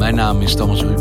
Mijn 0.00 0.14
naam 0.14 0.40
is 0.40 0.54
Thomas 0.54 0.82
Ruip. 0.82 0.98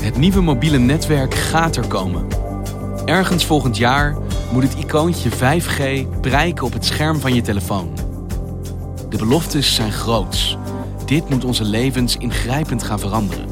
Het 0.00 0.16
nieuwe 0.16 0.40
mobiele 0.40 0.78
netwerk 0.78 1.34
gaat 1.34 1.76
er 1.76 1.86
komen. 1.86 2.26
Ergens 3.04 3.44
volgend 3.44 3.76
jaar 3.76 4.16
moet 4.52 4.62
het 4.62 4.74
icoontje 4.74 5.30
5G 5.30 6.06
prijken 6.20 6.64
op 6.64 6.72
het 6.72 6.84
scherm 6.84 7.20
van 7.20 7.34
je 7.34 7.42
telefoon. 7.42 7.92
De 9.08 9.16
beloftes 9.16 9.74
zijn 9.74 9.92
groots. 9.92 10.56
Dit 11.04 11.28
moet 11.28 11.44
onze 11.44 11.64
levens 11.64 12.16
ingrijpend 12.16 12.82
gaan 12.82 13.00
veranderen. 13.00 13.46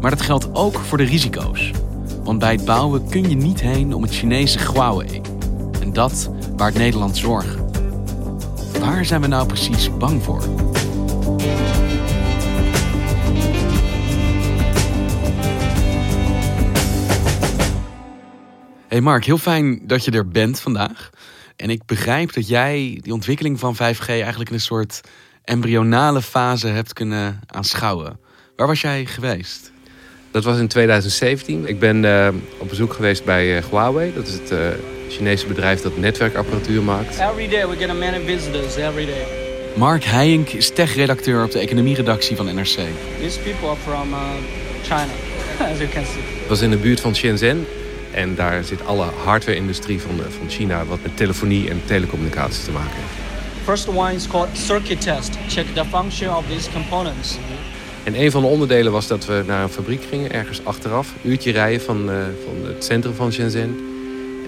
Maar 0.00 0.10
dat 0.10 0.22
geldt 0.22 0.54
ook 0.54 0.78
voor 0.78 0.98
de 0.98 1.04
risico's. 1.04 1.70
Want 2.24 2.38
bij 2.38 2.52
het 2.52 2.64
bouwen 2.64 3.08
kun 3.08 3.28
je 3.28 3.36
niet 3.36 3.60
heen 3.60 3.94
om 3.94 4.02
het 4.02 4.14
Chinese 4.14 4.58
Huawei. 4.58 5.29
En 5.90 5.96
dat 5.96 6.30
baart 6.56 6.74
Nederland 6.74 7.16
zorgen. 7.16 7.70
Waar 8.80 9.04
zijn 9.04 9.20
we 9.20 9.26
nou 9.26 9.46
precies 9.46 9.96
bang 9.96 10.22
voor? 10.22 10.42
Hey 18.88 19.00
Mark, 19.00 19.24
heel 19.24 19.38
fijn 19.38 19.80
dat 19.86 20.04
je 20.04 20.10
er 20.10 20.28
bent 20.28 20.60
vandaag. 20.60 21.10
En 21.56 21.70
ik 21.70 21.86
begrijp 21.86 22.32
dat 22.32 22.48
jij 22.48 22.98
die 23.02 23.12
ontwikkeling 23.12 23.58
van 23.58 23.74
5G 23.74 24.06
eigenlijk 24.06 24.48
in 24.48 24.54
een 24.54 24.60
soort 24.60 25.00
embryonale 25.44 26.22
fase 26.22 26.66
hebt 26.66 26.92
kunnen 26.92 27.40
aanschouwen. 27.46 28.20
Waar 28.56 28.66
was 28.66 28.80
jij 28.80 29.06
geweest? 29.06 29.72
Dat 30.30 30.44
was 30.44 30.58
in 30.58 30.68
2017. 30.68 31.68
Ik 31.68 31.78
ben 31.78 32.04
uh, 32.04 32.28
op 32.58 32.68
bezoek 32.68 32.92
geweest 32.92 33.24
bij 33.24 33.56
uh, 33.56 33.62
Huawei. 33.70 34.12
Dat 34.14 34.26
is 34.26 34.32
het 34.32 34.50
uh, 34.52 34.58
Chinese 35.08 35.46
bedrijf 35.46 35.80
dat 35.80 35.96
netwerkapparatuur 35.96 36.82
maakt. 36.82 37.18
Every 37.18 37.48
day 37.48 37.68
we 37.68 37.76
get 37.76 37.98
many 37.98 38.20
visitors 38.24 38.76
every 38.76 39.06
day. 39.06 39.24
Mark 39.76 40.04
Heijink 40.04 40.48
is 40.48 40.70
tech-redacteur 40.70 41.44
op 41.44 41.50
de 41.50 41.58
economieredactie 41.58 42.36
van 42.36 42.54
NRC. 42.54 42.78
These 43.20 43.38
people 43.38 43.68
are 43.68 43.76
from 43.76 44.14
China, 44.82 45.12
as 45.72 45.78
you 45.78 45.88
can 45.88 46.04
see. 46.04 46.22
Het 46.38 46.48
was 46.48 46.60
in 46.60 46.70
de 46.70 46.76
buurt 46.76 47.00
van 47.00 47.14
Shenzhen. 47.14 47.66
En 48.10 48.34
daar 48.34 48.64
zit 48.64 48.86
alle 48.86 49.06
hardware-industrie 49.24 50.00
van, 50.00 50.20
van 50.38 50.48
China 50.48 50.84
wat 50.84 50.98
met 51.02 51.16
telefonie 51.16 51.70
en 51.70 51.82
telecommunicaties 51.84 52.64
te 52.64 52.70
maken 52.70 52.94
heeft. 52.94 53.28
First 53.64 53.88
one 53.88 54.14
is 54.14 54.26
called 54.26 54.48
circuit 54.52 55.00
test. 55.00 55.38
Check 55.48 55.66
the 55.74 55.84
function 55.84 56.36
of 56.36 56.44
these 56.48 56.70
components. 56.70 57.38
En 58.04 58.20
een 58.20 58.30
van 58.30 58.42
de 58.42 58.48
onderdelen 58.48 58.92
was 58.92 59.06
dat 59.06 59.26
we 59.26 59.42
naar 59.46 59.62
een 59.62 59.68
fabriek 59.68 60.02
gingen, 60.08 60.32
ergens 60.32 60.60
achteraf. 60.64 61.12
Een 61.22 61.30
uurtje 61.30 61.52
rijden 61.52 61.80
van, 61.80 62.10
uh, 62.10 62.16
van 62.44 62.66
het 62.66 62.84
centrum 62.84 63.14
van 63.14 63.32
Shenzhen. 63.32 63.76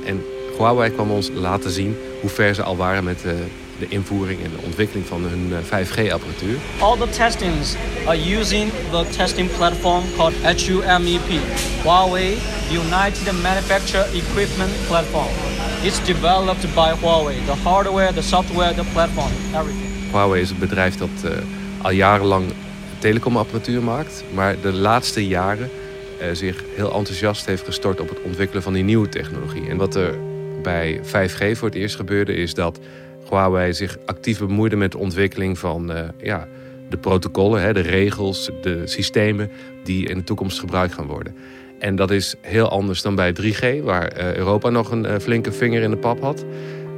En 0.07 0.25
Huawei 0.57 0.91
kwam 0.91 1.11
ons 1.11 1.31
laten 1.35 1.71
zien 1.71 1.97
hoe 2.21 2.31
ver 2.31 2.55
ze 2.55 2.63
al 2.63 2.77
waren 2.77 3.05
met 3.05 3.23
uh, 3.27 3.33
de 3.79 3.87
invoering 3.89 4.45
en 4.45 4.51
de 4.51 4.63
ontwikkeling 4.65 5.07
van 5.07 5.23
hun 5.23 5.49
uh, 5.51 5.57
5G-apparatuur. 5.59 6.57
All 6.79 6.97
the 6.97 7.09
testings 7.09 7.75
are 8.07 8.39
using 8.39 8.71
the 8.91 9.05
testing 9.17 9.57
platform 9.57 10.03
called 10.17 10.35
HUMEP. 10.43 11.41
Huawei 11.83 12.37
United 12.71 13.43
Manufacture 13.43 14.05
Equipment 14.13 14.73
Platform. 14.87 15.29
It's 15.83 16.05
developed 16.05 16.75
by 16.75 16.93
Huawei. 17.01 17.45
The 17.45 17.69
hardware, 17.69 18.13
the 18.13 18.23
software, 18.23 18.75
the 18.75 18.85
platform, 18.93 19.33
everything. 19.55 19.91
Huawei 20.11 20.41
is 20.41 20.51
een 20.51 20.59
bedrijf 20.59 20.97
dat 20.97 21.33
al 21.83 21.91
jarenlang 21.91 22.45
telecomapparatuur 23.03 23.83
maakt, 23.83 24.25
maar 24.35 24.57
de 24.61 24.73
laatste 24.73 25.27
jaren 25.27 25.71
uh, 26.21 26.27
zich 26.33 26.65
heel 26.75 26.95
enthousiast 26.95 27.47
heeft 27.47 27.65
gestort 27.65 28.01
op 28.01 28.09
het 28.09 28.23
ontwikkelen 28.23 28.63
van 28.63 28.73
die 28.73 28.83
nieuwe 28.83 29.09
technologie. 29.09 29.69
En 29.69 29.77
wat 29.77 29.95
er 29.95 30.19
bij 30.63 31.01
5G 31.05 31.57
voor 31.57 31.69
het 31.69 31.75
eerst 31.75 31.97
gebeurde, 31.97 32.35
is 32.35 32.55
dat 32.55 32.81
Huawei 33.29 33.73
zich 33.73 33.99
actief 34.07 34.39
bemoeide 34.39 34.77
met 34.77 34.93
de 34.93 34.99
ontwikkeling 34.99 35.59
van 35.59 35.91
uh, 35.91 35.99
ja, 36.23 36.49
de 36.89 36.99
protocollen, 36.99 37.63
hè, 37.63 37.73
de 37.73 37.81
regels, 37.81 38.51
de 38.61 38.83
systemen 38.85 39.51
die 39.85 40.09
in 40.09 40.17
de 40.19 40.25
toekomst 40.25 40.61
gebruikt 40.61 40.95
gaan 40.95 41.07
worden. 41.07 41.35
En 41.79 41.97
dat 41.97 42.11
is 42.11 42.35
heel 42.41 42.69
anders 42.69 43.03
dan 43.03 43.15
bij 43.15 43.35
3G, 43.43 43.83
waar 43.85 44.19
uh, 44.19 44.35
Europa 44.35 44.71
nog 44.71 44.91
een 44.91 45.21
flinke 45.21 45.53
vinger 45.53 45.83
in 45.83 45.91
de 45.91 45.97
pap 45.97 46.21
had. 46.21 46.45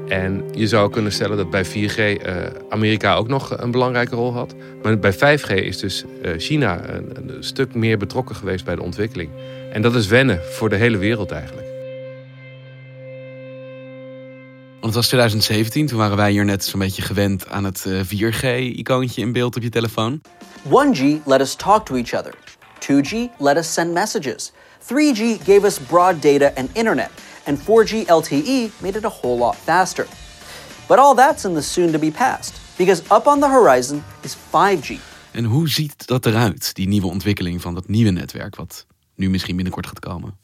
En 0.08 0.44
je 0.52 0.68
zou 0.68 0.90
kunnen 0.90 1.12
stellen 1.12 1.36
dat 1.36 1.50
bij 1.50 1.66
4G 1.66 1.98
uh, 1.98 2.36
Amerika 2.68 3.14
ook 3.14 3.28
nog 3.28 3.58
een 3.58 3.70
belangrijke 3.70 4.14
rol 4.14 4.32
had. 4.32 4.54
Maar 4.82 4.98
bij 4.98 5.14
5G 5.14 5.54
is 5.54 5.78
dus 5.78 6.04
uh, 6.22 6.30
China 6.36 6.88
een, 6.88 7.16
een, 7.16 7.44
stuk 7.44 7.74
meer 7.74 7.98
betrokken 7.98 8.36
geweest 8.36 8.64
bij 8.64 8.74
de 8.74 8.82
ontwikkeling. 8.82 9.30
En 9.72 9.82
dat 9.82 9.94
is 9.94 10.06
wennen 10.06 10.40
voor 10.50 10.68
de 10.68 10.76
hele 10.76 10.96
wereld 10.96 11.30
eigenlijk. 11.30 11.66
Want 14.80 14.84
het 14.84 14.94
was 14.94 15.06
2017, 15.06 15.86
toen 15.86 15.98
waren 15.98 16.16
wij 16.16 16.30
hier 16.30 16.44
net 16.44 16.64
zo'n 16.64 16.80
beetje 16.80 17.02
gewend 17.02 17.48
aan 17.48 17.64
het 17.64 17.84
uh, 17.88 18.00
4G-icoontje 18.00 19.22
in 19.22 19.32
beeld 19.32 19.56
op 19.56 19.62
je 19.62 19.68
telefoon. 19.68 20.20
1G 20.68 21.02
let 21.24 21.40
us 21.40 21.54
talk 21.54 21.86
to 21.86 21.94
each 21.94 22.12
other. 22.12 22.34
2G 22.80 23.14
let 23.38 23.56
us 23.56 23.72
send 23.72 23.92
messages. 23.92 24.52
3G 24.82 25.44
gave 25.44 25.64
us 25.64 25.78
broad 25.78 26.22
data 26.22 26.50
and 26.54 26.68
internet. 26.72 27.10
And 27.44 27.58
4G 27.58 28.06
LTE 28.06 28.70
made 28.78 28.98
it 28.98 29.04
a 29.04 29.12
whole 29.22 29.38
lot 29.38 29.56
faster. 29.56 30.06
But 30.86 30.98
all 30.98 31.14
that's 31.14 31.44
in 31.44 31.54
the 31.54 31.62
soon 31.62 31.92
to 31.92 31.98
be 31.98 32.10
past, 32.10 32.60
because 32.76 33.02
up 33.10 33.26
on 33.26 33.40
the 33.40 33.48
horizon 33.48 34.02
is 34.20 34.36
5G. 34.36 34.98
En 35.30 35.44
hoe 35.44 35.68
ziet 35.68 36.06
dat 36.06 36.26
eruit, 36.26 36.74
die 36.74 36.88
nieuwe 36.88 37.06
ontwikkeling 37.06 37.60
van 37.60 37.74
dat 37.74 37.88
nieuwe 37.88 38.10
netwerk, 38.10 38.56
wat 38.56 38.86
nu 39.14 39.30
misschien 39.30 39.54
binnenkort 39.54 39.86
gaat 39.86 39.98
komen? 39.98 40.38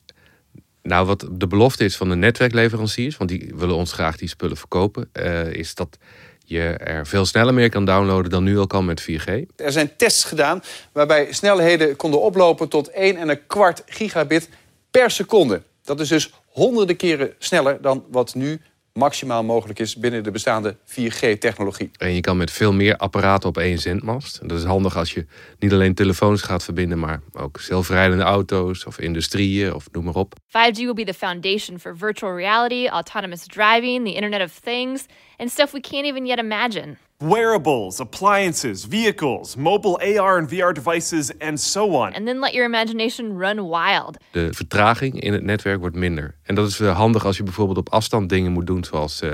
Nou, 0.82 1.06
wat 1.06 1.28
de 1.32 1.46
belofte 1.46 1.84
is 1.84 1.96
van 1.96 2.08
de 2.08 2.14
netwerkleveranciers, 2.14 3.16
want 3.16 3.30
die 3.30 3.52
willen 3.56 3.76
ons 3.76 3.92
graag 3.92 4.16
die 4.16 4.28
spullen 4.28 4.56
verkopen, 4.56 5.10
uh, 5.12 5.52
is 5.52 5.74
dat 5.74 5.98
je 6.44 6.60
er 6.62 7.06
veel 7.06 7.26
sneller 7.26 7.54
meer 7.54 7.68
kan 7.68 7.84
downloaden 7.84 8.30
dan 8.30 8.44
nu 8.44 8.58
al 8.58 8.66
kan 8.66 8.84
met 8.84 9.02
4G. 9.02 9.24
Er 9.56 9.72
zijn 9.72 9.96
tests 9.96 10.24
gedaan 10.24 10.62
waarbij 10.92 11.32
snelheden 11.32 11.96
konden 11.96 12.20
oplopen 12.20 12.68
tot 12.68 12.90
1 12.90 13.16
en 13.16 13.28
een 13.28 13.46
kwart 13.46 13.82
gigabit 13.86 14.48
per 14.90 15.10
seconde. 15.10 15.62
Dat 15.84 16.00
is 16.00 16.08
dus 16.08 16.32
honderden 16.50 16.96
keren 16.96 17.34
sneller 17.38 17.82
dan 17.82 18.04
wat 18.10 18.34
nu 18.34 18.60
maximaal 18.92 19.44
mogelijk 19.44 19.78
is 19.78 19.96
binnen 19.96 20.22
de 20.22 20.30
bestaande 20.30 20.76
4G-technologie. 20.84 21.90
En 21.98 22.14
je 22.14 22.20
kan 22.20 22.36
met 22.36 22.50
veel 22.50 22.72
meer 22.72 22.96
apparaten 22.96 23.48
op 23.48 23.58
één 23.58 23.78
zendmast. 23.78 24.36
En 24.38 24.48
dat 24.48 24.58
is 24.58 24.64
handig 24.64 24.96
als 24.96 25.12
je 25.12 25.26
niet 25.58 25.72
alleen 25.72 25.94
telefoons 25.94 26.42
gaat 26.42 26.64
verbinden, 26.64 26.98
maar 26.98 27.20
ook 27.32 27.60
zelfrijdende 27.60 28.24
auto's 28.24 28.86
of 28.86 28.98
industrieën 28.98 29.74
of 29.74 29.88
noem 29.92 30.04
maar 30.04 30.14
op. 30.14 30.34
5G 30.48 30.76
will 30.76 30.94
be 30.94 31.04
the 31.04 31.14
foundation 31.14 31.78
for 31.78 31.96
virtual 31.96 32.36
reality, 32.36 32.86
autonomous 32.86 33.46
driving, 33.46 34.06
the 34.06 34.14
Internet 34.14 34.42
of 34.42 34.58
Things, 34.58 35.04
and 35.36 35.50
stuff 35.50 35.72
we 35.72 35.80
can't 35.80 36.04
even 36.04 36.26
yet 36.26 36.38
imagine. 36.38 36.96
Wearables, 37.22 38.00
appliances, 38.00 38.84
vehicles, 38.84 39.56
mobile 39.56 40.18
AR 40.18 40.38
and 40.38 40.48
VR 40.48 40.72
devices, 40.72 41.30
and 41.38 41.60
so 41.60 41.94
on. 41.94 42.14
And 42.14 42.26
then 42.26 42.40
let 42.40 42.52
your 42.52 42.66
imagination 42.66 43.38
run 43.38 43.68
wild. 43.68 44.16
De 44.30 44.48
vertraging 44.52 45.20
in 45.20 45.32
het 45.32 45.42
netwerk 45.42 45.80
wordt 45.80 45.96
minder. 45.96 46.34
En 46.42 46.54
dat 46.54 46.68
is 46.68 46.78
handig 46.78 47.24
als 47.24 47.36
je 47.36 47.42
bijvoorbeeld 47.42 47.78
op 47.78 47.88
afstand 47.88 48.28
dingen 48.28 48.52
moet 48.52 48.66
doen, 48.66 48.84
zoals. 48.84 49.22
Uh, 49.22 49.30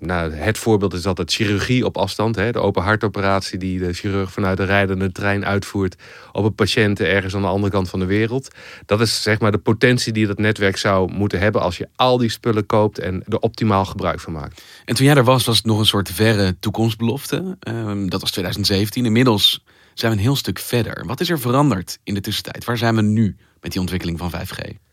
nou, 0.00 0.32
het 0.32 0.58
voorbeeld 0.58 0.92
is 0.92 1.06
altijd 1.06 1.32
chirurgie 1.32 1.84
op 1.84 1.96
afstand. 1.96 2.36
Hè? 2.36 2.52
De 2.52 2.58
open 2.58 2.82
hartoperatie 2.82 3.58
die 3.58 3.78
de 3.78 3.92
chirurg 3.92 4.32
vanuit 4.32 4.56
de 4.56 4.64
rijdende 4.64 5.12
trein 5.12 5.44
uitvoert 5.44 5.96
op 6.32 6.44
een 6.44 6.54
patiënt 6.54 7.00
ergens 7.00 7.34
aan 7.34 7.42
de 7.42 7.48
andere 7.48 7.72
kant 7.72 7.88
van 7.88 7.98
de 7.98 8.06
wereld. 8.06 8.48
Dat 8.86 9.00
is 9.00 9.22
zeg 9.22 9.40
maar 9.40 9.52
de 9.52 9.58
potentie 9.58 10.12
die 10.12 10.26
dat 10.26 10.38
netwerk 10.38 10.76
zou 10.76 11.12
moeten 11.12 11.38
hebben 11.38 11.60
als 11.62 11.76
je 11.76 11.88
al 11.96 12.18
die 12.18 12.30
spullen 12.30 12.66
koopt 12.66 12.98
en 12.98 13.22
er 13.28 13.38
optimaal 13.38 13.84
gebruik 13.84 14.20
van 14.20 14.32
maakt. 14.32 14.62
En 14.84 14.94
toen 14.94 15.06
jij 15.06 15.14
er 15.14 15.24
was, 15.24 15.44
was 15.44 15.56
het 15.56 15.66
nog 15.66 15.78
een 15.78 15.86
soort 15.86 16.10
verre 16.10 16.58
toekomstbelofte. 16.58 17.56
Um, 17.68 18.10
dat 18.10 18.20
was 18.20 18.30
2017. 18.30 19.04
Inmiddels 19.04 19.64
zijn 19.94 20.12
we 20.12 20.18
een 20.18 20.24
heel 20.24 20.36
stuk 20.36 20.58
verder. 20.58 21.06
Wat 21.06 21.20
is 21.20 21.30
er 21.30 21.40
veranderd 21.40 21.98
in 22.04 22.14
de 22.14 22.20
tussentijd? 22.20 22.64
Waar 22.64 22.78
zijn 22.78 22.94
we 22.94 23.02
nu 23.02 23.36
met 23.60 23.72
die 23.72 23.80
ontwikkeling 23.80 24.18
van 24.18 24.30
5G? 24.30 24.89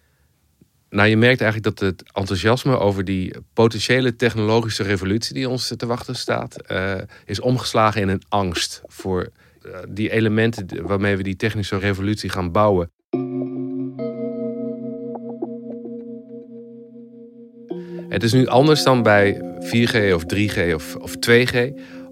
Nou, 0.90 1.10
je 1.10 1.18
merkt 1.18 1.42
eigenlijk 1.42 1.78
dat 1.78 1.88
het 1.88 2.04
enthousiasme 2.14 2.78
over 2.78 3.04
die 3.04 3.36
potentiële 3.54 4.16
technologische 4.16 4.84
revolutie 4.84 5.34
die 5.34 5.50
ons 5.50 5.74
te 5.78 5.86
wachten 5.86 6.16
staat, 6.16 6.56
uh, 6.72 6.94
is 7.26 7.40
omgeslagen 7.40 8.02
in 8.02 8.10
een 8.10 8.22
angst 8.30 8.82
voor 8.86 9.30
uh, 9.66 9.78
die 9.90 10.12
elementen 10.12 10.86
waarmee 10.86 11.18
we 11.18 11.24
die 11.24 11.36
technische 11.36 11.78
revolutie 11.78 12.30
gaan 12.30 12.52
bouwen. 12.52 12.92
Het 18.10 18.24
is 18.24 18.34
nu 18.34 18.48
anders 18.48 18.84
dan 18.84 19.04
bij 19.04 19.42
4G 19.60 20.14
of 20.14 20.24
3G 20.36 20.74
of, 20.74 20.96
of 20.96 21.16
2G, 21.30 21.58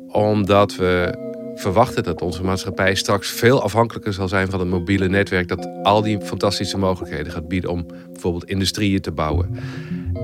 omdat 0.08 0.76
we 0.76 1.24
verwachten 1.56 2.04
dat 2.04 2.22
onze 2.22 2.44
maatschappij 2.44 2.96
straks 2.96 3.30
veel 3.30 3.62
afhankelijker 3.62 4.14
zal 4.14 4.28
zijn 4.28 4.50
van 4.50 4.60
het 4.60 4.70
mobiele 4.70 5.08
netwerk 5.08 5.48
dat 5.48 5.70
al 5.84 6.02
die 6.02 6.22
fantastische 6.22 6.78
mogelijkheden 6.78 7.32
gaat 7.32 7.48
bieden 7.48 7.70
om 7.70 7.86
bijvoorbeeld 8.12 8.50
industrieën 8.50 9.02
te 9.02 9.12
bouwen. 9.12 9.58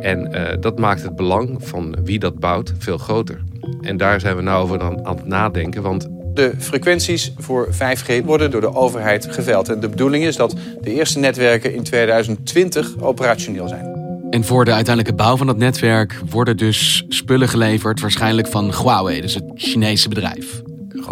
En 0.01 0.35
uh, 0.35 0.47
dat 0.59 0.79
maakt 0.79 1.03
het 1.03 1.15
belang 1.15 1.57
van 1.59 1.95
wie 2.03 2.19
dat 2.19 2.39
bouwt 2.39 2.73
veel 2.77 2.97
groter. 2.97 3.41
En 3.81 3.97
daar 3.97 4.19
zijn 4.19 4.35
we 4.35 4.41
nou 4.41 4.63
over 4.63 4.81
aan, 4.81 5.05
aan 5.05 5.15
het 5.15 5.25
nadenken, 5.25 5.81
want 5.81 6.07
de 6.33 6.53
frequenties 6.57 7.33
voor 7.37 7.69
5G 7.73 8.25
worden 8.25 8.51
door 8.51 8.61
de 8.61 8.75
overheid 8.75 9.27
geveld. 9.29 9.69
En 9.69 9.79
de 9.79 9.89
bedoeling 9.89 10.23
is 10.23 10.35
dat 10.35 10.55
de 10.81 10.93
eerste 10.93 11.19
netwerken 11.19 11.73
in 11.73 11.83
2020 11.83 12.99
operationeel 12.99 13.67
zijn. 13.67 13.99
En 14.29 14.43
voor 14.43 14.65
de 14.65 14.73
uiteindelijke 14.73 15.23
bouw 15.23 15.37
van 15.37 15.47
dat 15.47 15.57
netwerk 15.57 16.19
worden 16.29 16.57
dus 16.57 17.05
spullen 17.07 17.47
geleverd, 17.47 17.99
waarschijnlijk 17.99 18.47
van 18.47 18.73
Huawei, 18.81 19.21
dus 19.21 19.33
het 19.33 19.43
Chinese 19.55 20.09
bedrijf. 20.09 20.61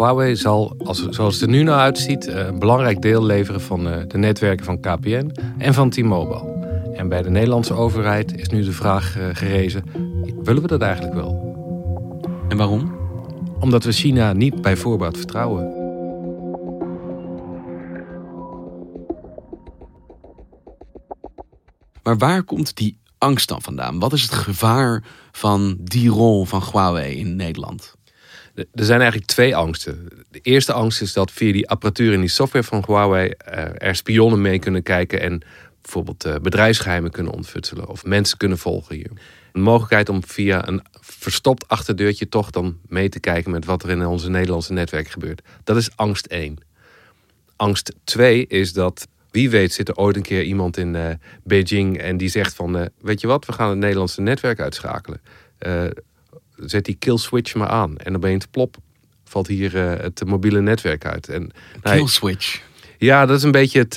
Huawei 0.00 0.36
zal, 0.36 0.76
als, 0.84 1.08
zoals 1.08 1.34
het 1.34 1.42
er 1.42 1.48
nu 1.48 1.62
nou 1.62 1.78
uitziet, 1.78 2.26
eh, 2.26 2.46
een 2.46 2.58
belangrijk 2.58 3.02
deel 3.02 3.24
leveren 3.24 3.60
van 3.60 3.88
eh, 3.88 4.02
de 4.08 4.18
netwerken 4.18 4.64
van 4.64 4.80
KPN 4.80 5.32
en 5.58 5.74
van 5.74 5.90
T-Mobile. 5.90 6.68
En 6.94 7.08
bij 7.08 7.22
de 7.22 7.30
Nederlandse 7.30 7.74
overheid 7.74 8.38
is 8.38 8.48
nu 8.48 8.64
de 8.64 8.72
vraag 8.72 9.18
eh, 9.18 9.28
gerezen: 9.32 9.84
willen 10.42 10.62
we 10.62 10.68
dat 10.68 10.80
eigenlijk 10.80 11.14
wel? 11.14 11.54
En 12.48 12.56
waarom? 12.56 12.94
Omdat 13.58 13.84
we 13.84 13.92
China 13.92 14.32
niet 14.32 14.62
bij 14.62 14.76
voorbaat 14.76 15.16
vertrouwen. 15.16 15.78
Maar 22.02 22.18
waar 22.18 22.42
komt 22.42 22.76
die 22.76 22.98
angst 23.18 23.48
dan 23.48 23.62
vandaan? 23.62 23.98
Wat 23.98 24.12
is 24.12 24.22
het 24.22 24.32
gevaar 24.32 25.04
van 25.32 25.76
die 25.80 26.08
rol 26.08 26.44
van 26.44 26.62
Huawei 26.72 27.14
in 27.14 27.36
Nederland? 27.36 27.98
Er 28.74 28.84
zijn 28.84 29.00
eigenlijk 29.00 29.30
twee 29.30 29.56
angsten. 29.56 30.08
De 30.30 30.40
eerste 30.42 30.72
angst 30.72 31.00
is 31.00 31.12
dat 31.12 31.30
via 31.30 31.52
die 31.52 31.68
apparatuur 31.68 32.12
en 32.12 32.20
die 32.20 32.28
software 32.28 32.64
van 32.64 32.84
Huawei 32.86 33.28
eh, 33.28 33.64
er 33.88 33.96
spionnen 33.96 34.40
mee 34.40 34.58
kunnen 34.58 34.82
kijken 34.82 35.20
en 35.20 35.42
bijvoorbeeld 35.82 36.24
eh, 36.24 36.34
bedrijfsgeheimen 36.42 37.10
kunnen 37.10 37.32
ontfutselen 37.32 37.88
of 37.88 38.04
mensen 38.04 38.38
kunnen 38.38 38.58
volgen 38.58 38.94
hier. 38.94 39.10
Een 39.52 39.62
mogelijkheid 39.62 40.08
om 40.08 40.24
via 40.26 40.68
een 40.68 40.82
verstopt 41.00 41.68
achterdeurtje 41.68 42.28
toch 42.28 42.50
dan 42.50 42.78
mee 42.88 43.08
te 43.08 43.20
kijken 43.20 43.50
met 43.50 43.64
wat 43.64 43.82
er 43.82 43.90
in 43.90 44.06
onze 44.06 44.30
Nederlandse 44.30 44.72
netwerk 44.72 45.08
gebeurt. 45.08 45.42
Dat 45.64 45.76
is 45.76 45.96
angst 45.96 46.26
1. 46.26 46.58
Angst 47.56 47.94
2 48.04 48.46
is 48.46 48.72
dat 48.72 49.08
wie 49.30 49.50
weet 49.50 49.72
zit 49.72 49.88
er 49.88 49.96
ooit 49.96 50.16
een 50.16 50.22
keer 50.22 50.42
iemand 50.42 50.76
in 50.76 50.94
uh, 50.94 51.08
Beijing 51.44 51.98
en 51.98 52.16
die 52.16 52.28
zegt 52.28 52.54
van 52.54 52.88
weet 53.00 53.20
je 53.20 53.26
wat, 53.26 53.46
we 53.46 53.52
gaan 53.52 53.68
het 53.68 53.78
Nederlandse 53.78 54.20
netwerk 54.20 54.60
uitschakelen. 54.60 55.20
Uh, 55.66 55.84
zet 56.64 56.84
die 56.84 56.94
kill 56.94 57.16
switch 57.16 57.54
maar 57.54 57.68
aan 57.68 57.96
en 57.96 58.12
dan 58.12 58.20
ben 58.20 58.30
je 58.30 58.36
het 58.36 58.50
plop. 58.50 58.76
Valt 59.24 59.46
hier 59.46 59.76
het 59.76 60.24
mobiele 60.24 60.60
netwerk 60.60 61.04
uit. 61.04 61.28
En, 61.28 61.50
kill 61.82 62.06
switch. 62.06 62.62
Ja, 62.98 63.26
dat 63.26 63.36
is 63.36 63.42
een 63.42 63.50
beetje 63.50 63.78
het, 63.78 63.94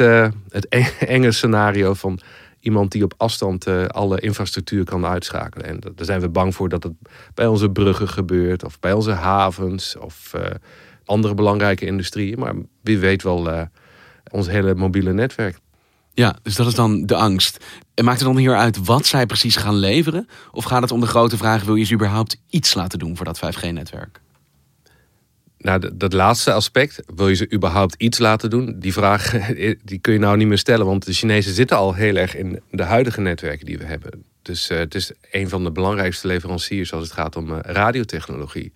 het 0.50 0.68
enge 1.16 1.32
scenario 1.32 1.94
van 1.94 2.20
iemand 2.60 2.92
die 2.92 3.04
op 3.04 3.14
afstand 3.18 3.68
uh, 3.68 3.86
alle 3.86 4.20
infrastructuur 4.20 4.84
kan 4.84 5.06
uitschakelen. 5.06 5.68
En 5.68 5.80
daar 5.80 6.06
zijn 6.06 6.22
we 6.22 6.30
bang 6.30 6.56
voor 6.56 6.70
dat 6.70 6.84
het 6.84 6.94
bij 7.34 7.48
onze 7.48 7.70
bruggen 7.70 8.10
gebeurt, 8.10 8.64
of 8.64 8.80
bij 8.80 8.94
onze 8.94 9.12
havens, 9.12 9.98
of 9.98 10.34
andere 11.06 11.34
belangrijke 11.34 11.86
industrieën. 11.86 12.40
Maar 12.40 12.54
wie 12.82 13.00
weet 13.00 13.24
wel 13.24 13.68
ons 14.32 14.48
hele 14.48 14.76
mobiele 14.76 15.14
netwerk. 15.14 15.58
Ja, 16.14 16.36
dus 16.42 16.56
dat 16.56 16.68
is 16.68 16.76
dan 16.76 17.06
de 17.06 17.16
angst. 17.16 17.66
En 17.94 18.06
maakt 18.06 18.20
het 18.20 18.28
dan 18.28 18.38
hier 18.38 18.56
uit 18.56 18.86
wat 18.86 19.06
zij 19.06 19.26
precies 19.26 19.56
gaan 19.56 19.76
leveren? 19.76 20.28
Of 20.52 20.64
gaat 20.64 20.82
het 20.82 20.92
om 20.92 21.00
de 21.00 21.08
grote 21.08 21.38
vraag: 21.38 21.64
wil 21.64 21.76
je 21.76 21.86
ze 21.86 21.94
überhaupt 21.94 22.38
iets 22.50 22.74
laten 22.74 23.00
doen 23.00 23.16
voor 23.16 23.26
dat 23.26 23.40
5G-netwerk? 23.40 24.22
Nou, 25.58 25.90
dat 25.94 26.14
laatste 26.14 26.54
aspect, 26.54 27.04
wil 27.16 27.28
je 27.30 27.36
ze 27.36 27.52
überhaupt 27.54 27.96
iets 27.98 28.18
laten 28.18 28.50
doen? 28.50 28.76
Die 28.80 28.94
vraag 28.94 29.32
die 29.84 30.00
kun 30.00 30.14
je 30.14 30.20
nou 30.20 30.38
niet 30.38 30.48
meer 30.48 30.58
stellen, 30.58 30.86
want 30.86 31.06
de 31.06 31.14
Chinezen 31.14 31.54
zitten 31.54 31.78
al 31.78 31.94
heel 31.94 32.16
erg 32.16 32.36
in 32.36 32.62
de 32.72 32.84
huidige 32.84 33.22
netwerken 33.22 33.66
die 33.66 33.78
we 33.78 33.86
hebben. 33.86 34.26
Dus 34.42 34.70
uh, 34.70 34.78
het 34.78 34.96
is 34.96 35.12
een 35.32 35.50
van 35.50 35.64
de 35.64 35.72
belangrijkste 35.72 36.28
leveranciers 36.28 36.94
als 36.94 37.04
het 37.04 37.14
gaat 37.14 37.36
om 37.36 37.52
uh, 37.52 37.58
radiotechnologie. 37.62 38.74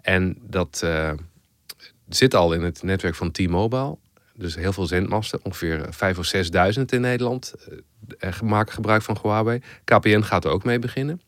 En 0.00 0.36
dat 0.40 0.80
uh, 0.84 1.10
zit 2.08 2.34
al 2.34 2.52
in 2.52 2.62
het 2.62 2.82
netwerk 2.82 3.14
van 3.14 3.30
T-Mobile. 3.30 3.96
Dus 4.36 4.54
heel 4.54 4.72
veel 4.72 4.86
zendmasten, 4.86 5.40
ongeveer 5.42 5.86
5 5.90 6.18
of 6.18 6.34
6.000 6.78 6.84
in 6.84 7.00
Nederland, 7.00 7.54
maken 8.42 8.72
gebruik 8.72 9.02
van 9.02 9.18
Huawei. 9.22 9.60
KPN 9.84 10.20
gaat 10.20 10.44
er 10.44 10.50
ook 10.50 10.64
mee 10.64 10.78
beginnen. 10.78 11.20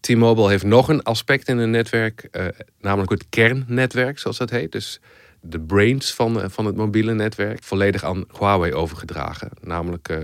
T-Mobile 0.00 0.48
heeft 0.48 0.64
nog 0.64 0.88
een 0.88 1.02
aspect 1.02 1.48
in 1.48 1.58
hun 1.58 1.70
netwerk, 1.70 2.28
uh, 2.32 2.46
namelijk 2.80 3.10
het 3.10 3.26
kernnetwerk, 3.28 4.18
zoals 4.18 4.38
dat 4.38 4.50
heet. 4.50 4.72
Dus 4.72 5.00
de 5.40 5.60
brains 5.60 6.14
van, 6.14 6.50
van 6.50 6.66
het 6.66 6.76
mobiele 6.76 7.14
netwerk, 7.14 7.62
volledig 7.62 8.04
aan 8.04 8.24
Huawei 8.38 8.74
overgedragen. 8.74 9.50
Namelijk, 9.60 10.08
uh, 10.08 10.18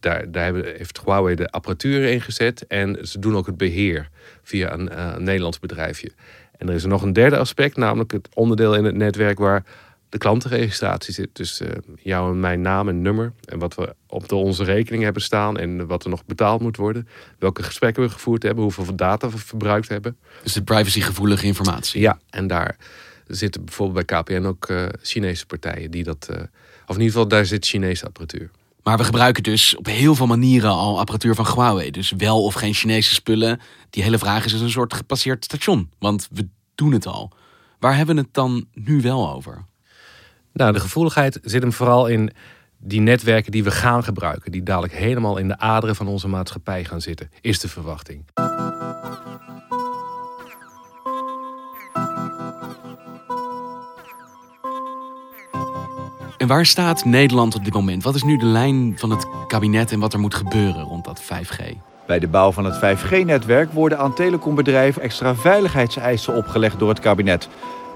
daar, 0.00 0.30
daar 0.30 0.54
heeft 0.54 1.00
Huawei 1.04 1.34
de 1.34 1.50
apparatuur 1.50 2.04
ingezet 2.04 2.66
en 2.66 3.08
ze 3.08 3.18
doen 3.18 3.36
ook 3.36 3.46
het 3.46 3.56
beheer 3.56 4.08
via 4.42 4.72
een, 4.72 5.14
een 5.14 5.22
Nederlands 5.22 5.58
bedrijfje. 5.58 6.10
En 6.58 6.68
er 6.68 6.74
is 6.74 6.84
nog 6.84 7.02
een 7.02 7.12
derde 7.12 7.38
aspect, 7.38 7.76
namelijk 7.76 8.12
het 8.12 8.28
onderdeel 8.34 8.74
in 8.74 8.84
het 8.84 8.96
netwerk 8.96 9.38
waar 9.38 9.64
de 10.08 10.18
klantenregistratie 10.18 11.14
zit. 11.14 11.28
Dus 11.32 11.60
uh, 11.60 11.68
jouw 12.02 12.30
en 12.30 12.40
mijn 12.40 12.60
naam 12.60 12.88
en 12.88 13.02
nummer. 13.02 13.32
En 13.44 13.58
wat 13.58 13.74
we 13.74 13.94
op 14.06 14.28
de 14.28 14.34
onze 14.34 14.64
rekening 14.64 15.02
hebben 15.02 15.22
staan. 15.22 15.58
En 15.58 15.86
wat 15.86 16.04
er 16.04 16.10
nog 16.10 16.24
betaald 16.24 16.60
moet 16.60 16.76
worden. 16.76 17.08
Welke 17.38 17.62
gesprekken 17.62 18.02
we 18.02 18.08
gevoerd 18.08 18.42
hebben. 18.42 18.62
Hoeveel 18.62 18.94
data 18.94 19.30
we 19.30 19.38
verbruikt 19.38 19.88
hebben. 19.88 20.16
Dus 20.42 20.52
de 20.52 20.62
privacygevoelige 20.62 21.46
informatie. 21.46 22.00
Ja, 22.00 22.18
en 22.30 22.46
daar 22.46 22.76
zitten 23.26 23.64
bijvoorbeeld 23.64 24.06
bij 24.06 24.20
KPN 24.20 24.44
ook 24.44 24.68
uh, 24.68 24.86
Chinese 25.02 25.46
partijen 25.46 25.90
die 25.90 26.04
dat. 26.04 26.28
Uh, 26.30 26.36
of 26.86 26.94
in 26.94 27.02
ieder 27.02 27.12
geval, 27.12 27.28
daar 27.28 27.46
zit 27.46 27.66
Chinese 27.66 28.04
apparatuur. 28.04 28.50
Maar 28.82 28.98
we 28.98 29.04
gebruiken 29.04 29.42
dus 29.42 29.76
op 29.76 29.86
heel 29.86 30.14
veel 30.14 30.26
manieren 30.26 30.70
al 30.70 30.98
apparatuur 30.98 31.34
van 31.34 31.46
Huawei. 31.46 31.90
Dus 31.90 32.12
wel 32.16 32.44
of 32.44 32.54
geen 32.54 32.74
Chinese 32.74 33.14
spullen. 33.14 33.60
Die 33.90 34.02
hele 34.02 34.18
vraag 34.18 34.44
is 34.44 34.52
dus 34.52 34.60
een 34.60 34.70
soort 34.70 34.94
gepasseerd 34.94 35.44
station. 35.44 35.90
Want 35.98 36.28
we 36.32 36.48
doen 36.74 36.92
het 36.92 37.06
al. 37.06 37.32
Waar 37.78 37.96
hebben 37.96 38.14
we 38.14 38.20
het 38.20 38.34
dan 38.34 38.66
nu 38.72 39.00
wel 39.00 39.30
over? 39.34 39.64
Nou, 40.52 40.72
de 40.72 40.80
gevoeligheid 40.80 41.38
zit 41.42 41.62
hem 41.62 41.72
vooral 41.72 42.06
in 42.06 42.30
die 42.78 43.00
netwerken 43.00 43.52
die 43.52 43.64
we 43.64 43.70
gaan 43.70 44.04
gebruiken, 44.04 44.52
die 44.52 44.62
dadelijk 44.62 44.94
helemaal 44.94 45.36
in 45.36 45.48
de 45.48 45.58
aderen 45.58 45.96
van 45.96 46.06
onze 46.06 46.28
maatschappij 46.28 46.84
gaan 46.84 47.00
zitten, 47.00 47.30
is 47.40 47.60
de 47.60 47.68
verwachting. 47.68 48.24
En 56.38 56.46
waar 56.46 56.66
staat 56.66 57.04
Nederland 57.04 57.54
op 57.54 57.64
dit 57.64 57.74
moment? 57.74 58.02
Wat 58.02 58.14
is 58.14 58.22
nu 58.22 58.36
de 58.36 58.46
lijn 58.46 58.98
van 58.98 59.10
het 59.10 59.26
kabinet 59.46 59.92
en 59.92 60.00
wat 60.00 60.12
er 60.12 60.18
moet 60.18 60.34
gebeuren 60.34 60.82
rond 60.82 61.04
dat 61.04 61.22
5G? 61.22 61.62
Bij 62.06 62.18
de 62.18 62.28
bouw 62.28 62.52
van 62.52 62.64
het 62.64 62.98
5G-netwerk 62.98 63.72
worden 63.72 63.98
aan 63.98 64.14
telecombedrijven 64.14 65.02
extra 65.02 65.34
veiligheidseisen 65.34 66.36
opgelegd 66.36 66.78
door 66.78 66.88
het 66.88 67.00
kabinet. 67.00 67.48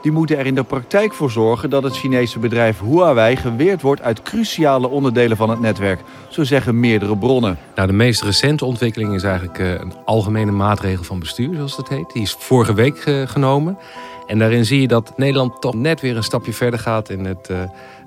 Die 0.02 0.12
moeten 0.12 0.38
er 0.38 0.46
in 0.46 0.54
de 0.54 0.62
praktijk 0.62 1.12
voor 1.12 1.30
zorgen 1.30 1.70
dat 1.70 1.82
het 1.82 1.96
Chinese 1.96 2.38
bedrijf 2.38 2.80
Huawei 2.80 3.36
geweerd 3.36 3.82
wordt 3.82 4.02
uit 4.02 4.22
cruciale 4.22 4.88
onderdelen 4.88 5.36
van 5.36 5.50
het 5.50 5.60
netwerk. 5.60 6.00
Zo 6.28 6.44
zeggen 6.44 6.80
meerdere 6.80 7.16
bronnen. 7.16 7.58
Nou, 7.74 7.86
de 7.88 7.94
meest 7.94 8.22
recente 8.22 8.64
ontwikkeling 8.64 9.14
is 9.14 9.22
eigenlijk 9.22 9.58
uh, 9.58 9.70
een 9.70 9.92
algemene 10.04 10.50
maatregel 10.50 11.04
van 11.04 11.18
bestuur, 11.18 11.54
zoals 11.54 11.76
dat 11.76 11.88
heet. 11.88 12.12
Die 12.12 12.22
is 12.22 12.32
vorige 12.32 12.74
week 12.74 13.06
uh, 13.06 13.28
genomen. 13.28 13.78
En 14.26 14.38
daarin 14.38 14.64
zie 14.64 14.80
je 14.80 14.88
dat 14.88 15.12
Nederland 15.16 15.60
toch 15.60 15.74
net 15.74 16.00
weer 16.00 16.16
een 16.16 16.22
stapje 16.22 16.52
verder 16.52 16.78
gaat 16.78 17.10
in 17.10 17.24
het 17.24 17.48
uh, 17.50 17.62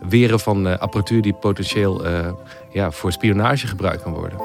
weren 0.09 0.39
van 0.39 0.79
apparatuur 0.79 1.21
die 1.21 1.33
potentieel 1.33 2.05
ja, 2.71 2.91
voor 2.91 3.11
spionage 3.11 3.67
gebruikt 3.67 4.03
kan 4.03 4.13
worden. 4.13 4.39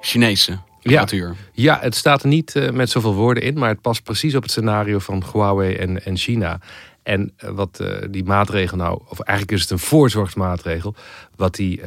Chinese. 0.00 0.58
Ja, 0.82 1.06
ja, 1.52 1.78
het 1.80 1.94
staat 1.94 2.22
er 2.22 2.28
niet 2.28 2.54
uh, 2.54 2.70
met 2.70 2.90
zoveel 2.90 3.14
woorden 3.14 3.42
in, 3.42 3.58
maar 3.58 3.68
het 3.68 3.80
past 3.80 4.02
precies 4.02 4.34
op 4.34 4.42
het 4.42 4.50
scenario 4.50 4.98
van 4.98 5.24
Huawei 5.32 5.74
en, 5.74 6.04
en 6.04 6.16
China. 6.16 6.60
En 7.02 7.32
uh, 7.44 7.50
wat 7.50 7.78
uh, 7.82 7.96
die 8.10 8.24
maatregel 8.24 8.76
nou, 8.76 9.00
of 9.08 9.20
eigenlijk 9.20 9.58
is 9.58 9.62
het 9.62 9.70
een 9.70 9.86
voorzorgsmaatregel, 9.86 10.94
wat 11.36 11.54
die 11.54 11.80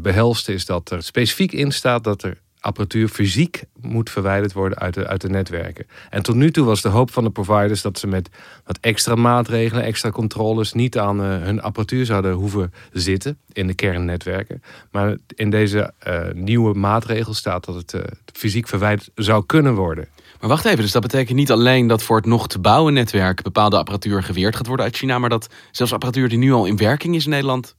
behelst 0.00 0.48
is 0.48 0.66
dat 0.66 0.90
er 0.90 1.02
specifiek 1.02 1.52
in 1.52 1.72
staat 1.72 2.04
dat 2.04 2.22
er 2.22 2.38
apparatuur 2.68 3.08
fysiek 3.08 3.62
moet 3.80 4.10
verwijderd 4.10 4.52
worden 4.52 4.78
uit 4.78 4.94
de, 4.94 5.06
uit 5.06 5.20
de 5.20 5.28
netwerken. 5.28 5.86
En 6.10 6.22
tot 6.22 6.34
nu 6.34 6.50
toe 6.50 6.64
was 6.64 6.82
de 6.82 6.88
hoop 6.88 7.10
van 7.10 7.24
de 7.24 7.30
providers 7.30 7.82
dat 7.82 7.98
ze 7.98 8.06
met 8.06 8.30
wat 8.64 8.78
extra 8.80 9.14
maatregelen, 9.14 9.82
extra 9.82 10.10
controles 10.10 10.72
niet 10.72 10.98
aan 10.98 11.20
uh, 11.20 11.26
hun 11.26 11.62
apparatuur 11.62 12.06
zouden 12.06 12.32
hoeven 12.32 12.72
zitten 12.92 13.38
in 13.52 13.66
de 13.66 13.74
kernnetwerken. 13.74 14.62
Maar 14.90 15.16
in 15.34 15.50
deze 15.50 15.92
uh, 16.06 16.20
nieuwe 16.32 16.74
maatregel 16.74 17.34
staat 17.34 17.64
dat 17.64 17.74
het 17.74 17.92
uh, 17.92 18.00
fysiek 18.32 18.68
verwijderd 18.68 19.10
zou 19.14 19.46
kunnen 19.46 19.74
worden. 19.74 20.08
Maar 20.40 20.48
wacht 20.48 20.64
even, 20.64 20.78
dus 20.78 20.92
dat 20.92 21.02
betekent 21.02 21.36
niet 21.36 21.50
alleen 21.50 21.86
dat 21.86 22.02
voor 22.02 22.16
het 22.16 22.26
nog 22.26 22.48
te 22.48 22.58
bouwen 22.58 22.92
netwerk 22.92 23.42
bepaalde 23.42 23.76
apparatuur 23.76 24.22
geweerd 24.22 24.56
gaat 24.56 24.66
worden 24.66 24.86
uit 24.86 24.96
China, 24.96 25.18
maar 25.18 25.30
dat 25.30 25.48
zelfs 25.70 25.92
apparatuur 25.92 26.28
die 26.28 26.38
nu 26.38 26.52
al 26.52 26.66
in 26.66 26.76
werking 26.76 27.14
is 27.14 27.24
in 27.24 27.30
Nederland 27.30 27.76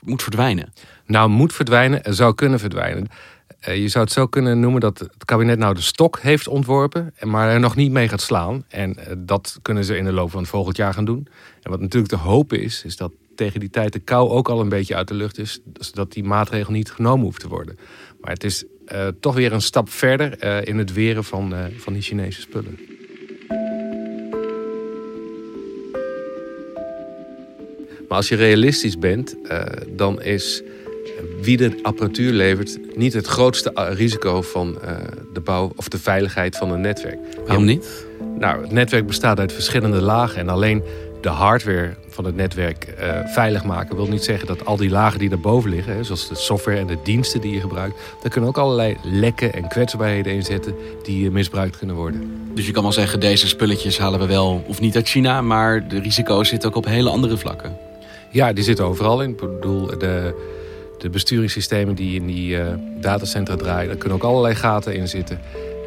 moet 0.00 0.22
verdwijnen? 0.22 0.72
Nou, 1.06 1.28
moet 1.28 1.52
verdwijnen, 1.52 2.14
zou 2.14 2.34
kunnen 2.34 2.58
verdwijnen 2.58 3.08
eh, 3.08 3.39
je 3.60 3.88
zou 3.88 4.04
het 4.04 4.12
zo 4.12 4.26
kunnen 4.26 4.60
noemen 4.60 4.80
dat 4.80 4.98
het 4.98 5.24
kabinet 5.24 5.58
nou 5.58 5.74
de 5.74 5.80
stok 5.80 6.18
heeft 6.20 6.48
ontworpen, 6.48 7.14
maar 7.22 7.48
er 7.48 7.60
nog 7.60 7.76
niet 7.76 7.92
mee 7.92 8.08
gaat 8.08 8.20
slaan. 8.20 8.64
En 8.68 8.96
eh, 8.96 9.12
dat 9.18 9.58
kunnen 9.62 9.84
ze 9.84 9.96
in 9.96 10.04
de 10.04 10.12
loop 10.12 10.30
van 10.30 10.40
het 10.40 10.48
volgend 10.48 10.76
jaar 10.76 10.94
gaan 10.94 11.04
doen. 11.04 11.28
En 11.62 11.70
wat 11.70 11.80
natuurlijk 11.80 12.12
de 12.12 12.18
hoop 12.18 12.52
is, 12.52 12.84
is 12.84 12.96
dat 12.96 13.12
tegen 13.34 13.60
die 13.60 13.70
tijd 13.70 13.92
de 13.92 13.98
kou 13.98 14.30
ook 14.30 14.48
al 14.48 14.60
een 14.60 14.68
beetje 14.68 14.96
uit 14.96 15.08
de 15.08 15.14
lucht 15.14 15.38
is, 15.38 15.60
zodat 15.72 16.12
die 16.12 16.24
maatregel 16.24 16.72
niet 16.72 16.90
genomen 16.90 17.24
hoeft 17.24 17.40
te 17.40 17.48
worden. 17.48 17.78
Maar 18.20 18.32
het 18.32 18.44
is 18.44 18.64
uh, 18.92 19.06
toch 19.20 19.34
weer 19.34 19.52
een 19.52 19.62
stap 19.62 19.90
verder 19.90 20.44
in 20.68 20.78
het 20.78 20.92
weren 20.92 21.24
van, 21.24 21.54
van 21.76 21.92
die 21.92 22.02
Chinese 22.02 22.40
spullen. 22.40 22.78
Maar 28.08 28.18
als 28.18 28.28
je 28.28 28.36
realistisch 28.36 28.98
bent, 28.98 29.36
dan 29.96 30.22
is 30.22 30.62
wie 31.40 31.56
de 31.56 31.78
apparatuur 31.82 32.32
levert 32.32 32.78
niet 32.96 33.12
het 33.12 33.26
grootste 33.26 33.72
risico 33.74 34.42
van 34.42 34.78
de 35.32 35.40
bouw 35.40 35.72
of 35.76 35.88
de 35.88 35.98
veiligheid 35.98 36.56
van 36.56 36.70
een 36.70 36.80
netwerk. 36.80 37.18
Waarom 37.46 37.64
niet? 37.64 38.06
Nou, 38.38 38.62
het 38.62 38.72
netwerk 38.72 39.06
bestaat 39.06 39.38
uit 39.38 39.52
verschillende 39.52 40.00
lagen 40.00 40.40
en 40.40 40.48
alleen 40.48 40.82
de 41.20 41.28
hardware 41.28 41.94
van 42.08 42.24
het 42.24 42.36
netwerk 42.36 42.94
uh, 43.00 43.26
veilig 43.26 43.64
maken 43.64 43.96
wil 43.96 44.06
niet 44.06 44.24
zeggen 44.24 44.46
dat 44.46 44.64
al 44.64 44.76
die 44.76 44.90
lagen 44.90 45.18
die 45.18 45.28
daarboven 45.28 45.70
liggen, 45.70 45.94
hè, 45.94 46.04
zoals 46.04 46.28
de 46.28 46.34
software 46.34 46.78
en 46.78 46.86
de 46.86 46.96
diensten 47.04 47.40
die 47.40 47.52
je 47.52 47.60
gebruikt, 47.60 47.96
daar 48.22 48.30
kunnen 48.30 48.50
ook 48.50 48.58
allerlei 48.58 48.96
lekken 49.02 49.52
en 49.52 49.68
kwetsbaarheden 49.68 50.32
in 50.32 50.42
zitten 50.42 50.74
die 51.02 51.30
misbruikt 51.30 51.78
kunnen 51.78 51.96
worden. 51.96 52.32
Dus 52.54 52.66
je 52.66 52.72
kan 52.72 52.82
wel 52.82 52.92
zeggen, 52.92 53.20
deze 53.20 53.48
spulletjes 53.48 53.98
halen 53.98 54.20
we 54.20 54.26
wel 54.26 54.64
of 54.66 54.80
niet 54.80 54.96
uit 54.96 55.08
China, 55.08 55.42
maar 55.42 55.88
de 55.88 56.00
risico's 56.00 56.48
zitten 56.48 56.68
ook 56.68 56.76
op 56.76 56.84
hele 56.84 57.10
andere 57.10 57.36
vlakken. 57.36 57.76
Ja, 58.30 58.52
die 58.52 58.64
zitten 58.64 58.84
overal 58.84 59.22
in. 59.22 59.30
Ik 59.30 59.36
bedoel, 59.36 59.86
de, 59.86 60.34
de 61.00 61.10
besturingssystemen 61.10 61.94
die 61.94 62.14
in 62.14 62.26
die 62.26 62.56
uh, 62.56 62.66
datacentra 63.00 63.56
draaien, 63.56 63.88
daar 63.88 63.96
kunnen 63.96 64.18
ook 64.18 64.24
allerlei 64.24 64.54
gaten 64.54 64.94
in 64.94 65.08
zitten. 65.08 65.40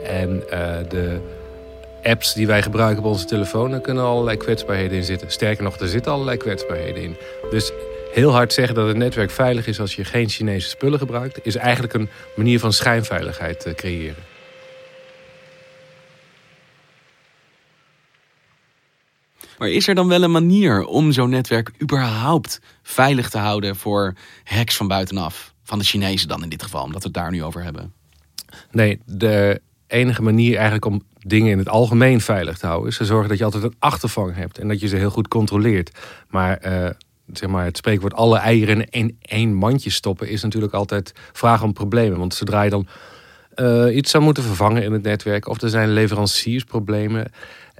En 0.05 0.36
uh, 0.36 0.75
de 0.89 1.20
apps 2.03 2.34
die 2.34 2.48
wij 2.48 2.62
gebruiken 2.62 3.03
op 3.03 3.10
onze 3.10 3.25
telefoon, 3.25 3.72
daar 3.72 3.82
kunnen 3.82 4.03
allerlei 4.03 4.38
kwetsbaarheden 4.38 4.98
in 4.98 5.03
zitten. 5.03 5.32
Sterker 5.32 5.63
nog, 5.63 5.75
er 5.75 5.88
zitten 5.88 6.12
allerlei 6.12 6.38
kwetsbaarheden 6.38 7.03
in. 7.03 7.15
Dus 7.51 7.72
heel 8.13 8.32
hard 8.32 8.53
zeggen 8.53 8.75
dat 8.75 8.88
het 8.88 8.98
netwerk 8.98 9.32
veilig 9.32 9.67
is 9.67 9.79
als 9.79 9.96
je 9.96 10.05
geen 10.05 10.29
Chinese 10.29 10.70
spullen 10.70 11.00
gebruikt, 11.00 11.39
is 11.43 11.55
eigenlijk 11.55 11.93
een 11.93 12.10
manier 12.36 12.60
van 12.60 12.74
schijnveiligheid 12.74 13.60
te 13.60 13.74
creëren. 13.74 14.33
Maar 19.63 19.72
is 19.72 19.88
er 19.88 19.96
dan 19.96 20.08
wel 20.08 20.24
een 20.24 20.32
manier 20.32 20.86
om 20.86 21.12
zo'n 21.12 21.29
netwerk 21.29 21.72
überhaupt 21.82 22.60
veilig 22.82 23.29
te 23.29 23.38
houden 23.38 23.75
voor 23.75 24.13
hacks 24.43 24.75
van 24.75 24.88
buitenaf? 24.88 25.53
Van 25.63 25.79
de 25.79 25.86
Chinezen 25.86 26.27
dan 26.27 26.43
in 26.43 26.50
dit 26.50 26.63
geval, 26.63 26.84
omdat 26.84 27.01
we 27.01 27.08
het 27.08 27.17
daar 27.17 27.32
nu 27.32 27.43
over 27.43 27.63
hebben. 27.63 27.93
Nee, 28.72 29.00
de 29.05 29.62
enige 29.88 30.22
manier 30.22 30.53
eigenlijk 30.53 30.86
om 30.86 31.03
dingen 31.20 31.51
in 31.51 31.58
het 31.58 31.70
algemeen 31.70 32.22
veilig 32.22 32.58
te 32.58 32.65
houden... 32.65 32.89
is 32.89 32.98
te 32.98 33.05
zorgen 33.05 33.29
dat 33.29 33.38
je 33.38 33.43
altijd 33.43 33.63
een 33.63 33.75
achtervang 33.79 34.36
hebt 34.36 34.58
en 34.58 34.67
dat 34.67 34.79
je 34.79 34.88
ze 34.88 34.96
heel 34.96 35.10
goed 35.10 35.27
controleert. 35.27 35.91
Maar, 36.29 36.60
uh, 36.65 36.89
zeg 37.34 37.50
maar 37.50 37.65
het 37.65 37.77
spreekwoord 37.77 38.13
alle 38.13 38.38
eieren 38.38 38.89
in 38.89 39.17
één 39.22 39.53
mandje 39.53 39.89
stoppen... 39.89 40.29
is 40.29 40.43
natuurlijk 40.43 40.74
altijd 40.74 41.13
vragen 41.32 41.65
om 41.65 41.74
problemen. 41.74 42.20
Want 42.20 42.34
zodra 42.34 42.62
je 42.62 42.70
dan 42.70 42.88
uh, 43.55 43.96
iets 43.96 44.12
zou 44.12 44.24
moeten 44.24 44.43
vervangen 44.43 44.84
in 44.84 44.91
het 44.91 45.03
netwerk... 45.03 45.48
of 45.48 45.62
er 45.62 45.70
zijn 45.70 45.89
leveranciersproblemen... 45.89 47.32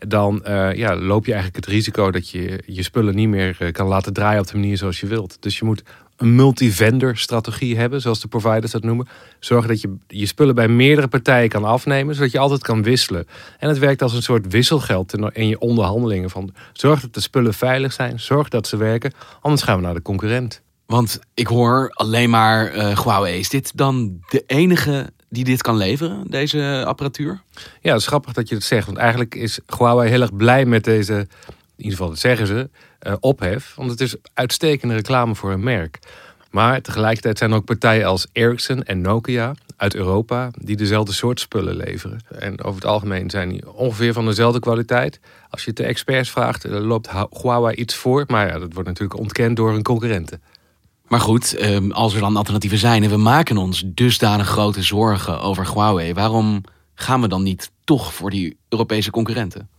dan 0.08 0.44
uh, 0.48 0.74
ja, 0.74 0.96
loop 0.96 1.26
je 1.26 1.34
eigenlijk 1.34 1.66
het 1.66 1.76
risico 1.76 2.12
dat 2.12 2.30
je 2.30 2.64
je 2.66 2.84
spullen 2.84 3.16
niet 3.16 3.30
meer 3.30 3.72
kan 3.72 3.88
laten 3.88 4.14
draaien... 4.14 4.40
op 4.40 4.48
de 4.48 4.58
manier 4.58 4.78
zoals 4.78 5.00
je 5.00 5.08
wilt. 5.08 5.38
Dus 5.40 5.58
je 5.60 5.66
moet 5.66 5.84
een 6.18 6.36
multi-vendor 6.36 7.18
strategie 7.18 7.78
hebben, 7.78 8.02
zoals 8.02 8.22
de 8.22 8.28
providers 8.28 8.72
dat 8.72 8.84
noemen. 8.84 9.08
Zorgen 9.40 9.68
dat 9.68 9.82
je 9.82 9.96
je 10.08 10.26
spullen 10.26 10.56
bij 10.56 10.68
meerdere 10.68 11.08
partijen 11.08 11.50
kan 11.50 11.64
afnemen, 11.64 12.16
zodat 12.16 12.32
je 12.32 12.40
altijd 12.40 12.62
kan 12.62 12.84
wisselen. 12.84 13.28
En 13.60 13.70
het 13.70 13.80
werkt 13.80 14.02
als 14.02 14.14
een 14.14 14.22
soort 14.22 14.52
wisselgeld 14.52 15.14
in 15.34 15.48
je 15.48 15.60
onderhandelingen. 15.60 16.30
Van 16.30 16.54
zorg 16.74 17.02
dat 17.02 17.14
de 17.14 17.22
spullen 17.22 17.54
veilig 17.54 17.94
zijn, 17.94 18.20
zorg 18.20 18.50
dat 18.50 18.68
ze 18.68 18.78
werken, 18.78 19.14
anders 19.42 19.62
gaan 19.62 19.76
we 19.76 19.84
naar 19.84 19.94
de 19.94 20.02
concurrent. 20.02 20.62
Want 20.86 21.20
ik 21.34 21.48
hoor 21.48 21.90
alleen 21.94 22.30
maar 22.30 22.76
uh. 22.76 23.38
Is 23.38 23.50
dit 23.50 23.78
dan 23.78 24.20
de 24.30 24.44
enige 24.48 25.10
die 25.34 25.44
dit 25.44 25.62
kan 25.62 25.78
leveren, 25.78 26.24
deze 26.28 26.84
apparatuur? 26.86 27.42
Ja, 27.82 27.92
het 27.92 28.02
is 28.02 28.08
grappig 28.08 28.34
dat 28.34 28.50
je 28.50 28.56
het 28.56 28.64
zegt. 28.64 28.86
Want 28.86 28.98
eigenlijk 28.98 29.36
is 29.36 29.60
Huawei 29.78 30.10
heel 30.10 30.22
erg 30.22 30.36
blij 30.36 30.66
met 30.66 30.84
deze, 30.84 31.14
in 31.14 31.28
ieder 31.76 31.92
geval 31.92 32.10
dat 32.10 32.20
zeggen 32.20 32.48
ze, 32.48 32.70
uh, 33.08 33.14
ophef. 33.20 33.74
Want 33.76 33.92
het 33.92 34.02
is 34.02 34.16
uitstekende 34.34 34.94
reclame 34.94 35.36
voor 35.36 35.52
een 35.52 35.64
merk. 35.64 36.00
Maar 36.52 36.82
tegelijkertijd 36.82 37.38
zijn 37.38 37.52
er 37.52 37.56
ook 37.56 37.66
partijen 37.66 38.06
als 38.06 38.28
Ericsson 38.32 38.84
en 38.84 39.02
Nokia 39.02 39.54
uit 39.78 39.96
Europa 39.96 40.52
die 40.58 40.76
dezelfde 40.76 41.14
soort 41.14 41.40
spullen 41.40 41.76
leveren. 41.76 42.20
En 42.40 42.64
over 42.64 42.76
het 42.76 42.90
algemeen 42.90 43.30
zijn 43.30 43.50
die 43.50 43.74
ongeveer 43.74 44.14
van 44.14 44.26
dezelfde 44.26 44.60
kwaliteit. 44.60 45.20
Als 45.50 45.64
je 45.64 45.68
het 45.68 45.78
de 45.78 45.84
experts 45.84 46.32
vraagt, 46.32 46.64
loopt 46.64 47.10
Huawei 47.42 47.76
iets 47.76 47.96
voor. 47.96 48.24
Maar 48.28 48.48
ja, 48.48 48.60
dat 48.60 48.74
wordt 48.74 48.90
natuurlijk 48.90 49.20
ontkend 49.20 49.56
door 49.56 49.72
hun 49.72 49.84
concurrenten. 49.84 50.42
Maar 51.14 51.22
goed, 51.22 51.56
ehm, 51.56 51.92
als 51.92 52.14
er 52.14 52.20
dan 52.20 52.36
alternatieven 52.36 52.78
zijn 52.78 53.04
en 53.04 53.10
we 53.10 53.18
maken 53.18 53.58
ons 53.58 53.84
dusdanig 53.86 54.48
grote 54.48 54.82
zorgen 54.82 55.42
over 55.42 55.72
Huawei, 55.74 56.14
waarom 56.14 56.64
gaan 56.96 57.22
we 57.22 57.28
dan 57.28 57.44
niet 57.44 57.72
toch 57.84 58.14
voor 58.14 58.30
die 58.30 58.58
Europese 58.70 59.12
concurrenten? 59.12 59.70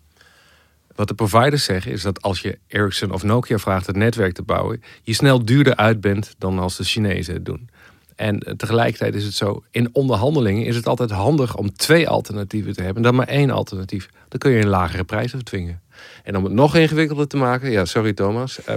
Wat 0.94 1.08
de 1.08 1.14
providers 1.14 1.64
zeggen 1.64 1.92
is 1.92 2.02
dat 2.02 2.22
als 2.22 2.40
je 2.40 2.58
Ericsson 2.66 3.12
of 3.12 3.22
Nokia 3.22 3.58
vraagt 3.58 3.86
het 3.86 3.96
netwerk 3.96 4.34
te 4.34 4.42
bouwen, 4.42 4.82
je 5.02 5.12
snel 5.12 5.44
duurder 5.44 5.76
uit 5.76 6.00
bent 6.00 6.34
dan 6.38 6.58
als 6.58 6.76
de 6.76 6.84
Chinezen 6.84 7.34
het 7.34 7.44
doen. 7.44 7.68
En 8.16 8.56
tegelijkertijd 8.56 9.14
is 9.14 9.24
het 9.24 9.34
zo, 9.34 9.64
in 9.70 9.88
onderhandelingen 9.92 10.64
is 10.64 10.76
het 10.76 10.86
altijd 10.86 11.10
handig 11.10 11.56
om 11.56 11.72
twee 11.72 12.08
alternatieven 12.08 12.72
te 12.72 12.82
hebben 12.82 13.02
dan 13.02 13.14
maar 13.14 13.28
één 13.28 13.50
alternatief. 13.50 14.08
Dan 14.28 14.38
kun 14.38 14.50
je 14.50 14.60
een 14.60 14.68
lagere 14.68 15.04
prijs 15.04 15.34
afdwingen. 15.34 15.82
En 16.22 16.36
om 16.36 16.44
het 16.44 16.52
nog 16.52 16.76
ingewikkelder 16.76 17.28
te 17.28 17.36
maken, 17.36 17.70
ja, 17.70 17.84
sorry 17.84 18.12
Thomas. 18.12 18.58
Uh, 18.68 18.74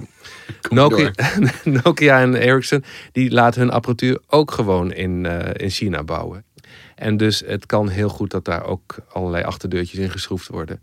Nokia, 0.69 1.11
Nokia, 1.83 2.21
en 2.21 2.35
Ericsson 2.35 2.83
die 3.11 3.31
laten 3.31 3.61
hun 3.61 3.71
apparatuur 3.71 4.19
ook 4.27 4.51
gewoon 4.51 4.93
in, 4.93 5.23
uh, 5.23 5.39
in 5.53 5.69
China 5.69 6.03
bouwen. 6.03 6.45
En 6.95 7.17
dus 7.17 7.43
het 7.45 7.65
kan 7.65 7.89
heel 7.89 8.09
goed 8.09 8.31
dat 8.31 8.45
daar 8.45 8.65
ook 8.65 8.95
allerlei 9.11 9.43
achterdeurtjes 9.43 9.99
in 9.99 10.09
geschroefd 10.09 10.47
worden. 10.47 10.81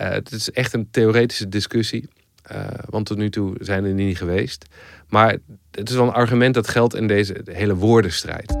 Uh, 0.00 0.08
het 0.08 0.32
is 0.32 0.50
echt 0.50 0.72
een 0.72 0.88
theoretische 0.90 1.48
discussie. 1.48 2.08
Uh, 2.52 2.64
want 2.88 3.06
tot 3.06 3.16
nu 3.16 3.30
toe 3.30 3.54
zijn 3.58 3.84
er 3.84 3.92
niet 3.92 4.16
geweest. 4.16 4.66
Maar 5.08 5.36
het 5.70 5.90
is 5.90 5.94
wel 5.94 6.06
een 6.06 6.12
argument 6.12 6.54
dat 6.54 6.68
geldt 6.68 6.94
in 6.94 7.06
deze 7.06 7.40
hele 7.44 7.74
woordenstrijd. 7.74 8.58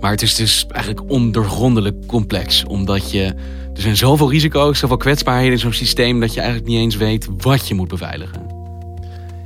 Maar 0.00 0.10
het 0.10 0.22
is 0.22 0.34
dus 0.34 0.66
eigenlijk 0.68 1.10
ondoorgrondelijk 1.10 2.06
complex. 2.06 2.64
Omdat 2.64 3.10
je. 3.10 3.24
Er 3.74 3.80
zijn 3.80 3.96
zoveel 3.96 4.30
risico's, 4.30 4.78
zoveel 4.78 4.96
kwetsbaarheden 4.96 5.52
in 5.52 5.58
zo'n 5.58 5.72
systeem. 5.72 6.20
dat 6.20 6.34
je 6.34 6.40
eigenlijk 6.40 6.68
niet 6.70 6.78
eens 6.78 6.96
weet 6.96 7.28
wat 7.36 7.68
je 7.68 7.74
moet 7.74 7.88
beveiligen. 7.88 8.46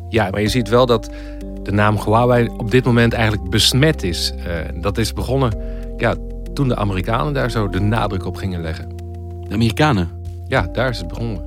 Ja, 0.08 0.30
maar 0.30 0.40
je 0.40 0.48
ziet 0.48 0.68
wel 0.68 0.86
dat 0.86 1.10
de 1.66 1.72
naam 1.72 1.96
Huawei 2.04 2.48
op 2.56 2.70
dit 2.70 2.84
moment 2.84 3.12
eigenlijk 3.12 3.50
besmet 3.50 4.02
is. 4.02 4.32
Uh, 4.38 4.80
dat 4.80 4.98
is 4.98 5.12
begonnen 5.12 5.52
ja, 5.96 6.14
toen 6.54 6.68
de 6.68 6.76
Amerikanen 6.76 7.32
daar 7.32 7.50
zo 7.50 7.68
de 7.68 7.80
nadruk 7.80 8.26
op 8.26 8.36
gingen 8.36 8.60
leggen. 8.60 8.88
De 9.48 9.54
Amerikanen? 9.54 10.08
Ja, 10.48 10.68
daar 10.72 10.90
is 10.90 10.98
het 10.98 11.08
begonnen. 11.08 11.44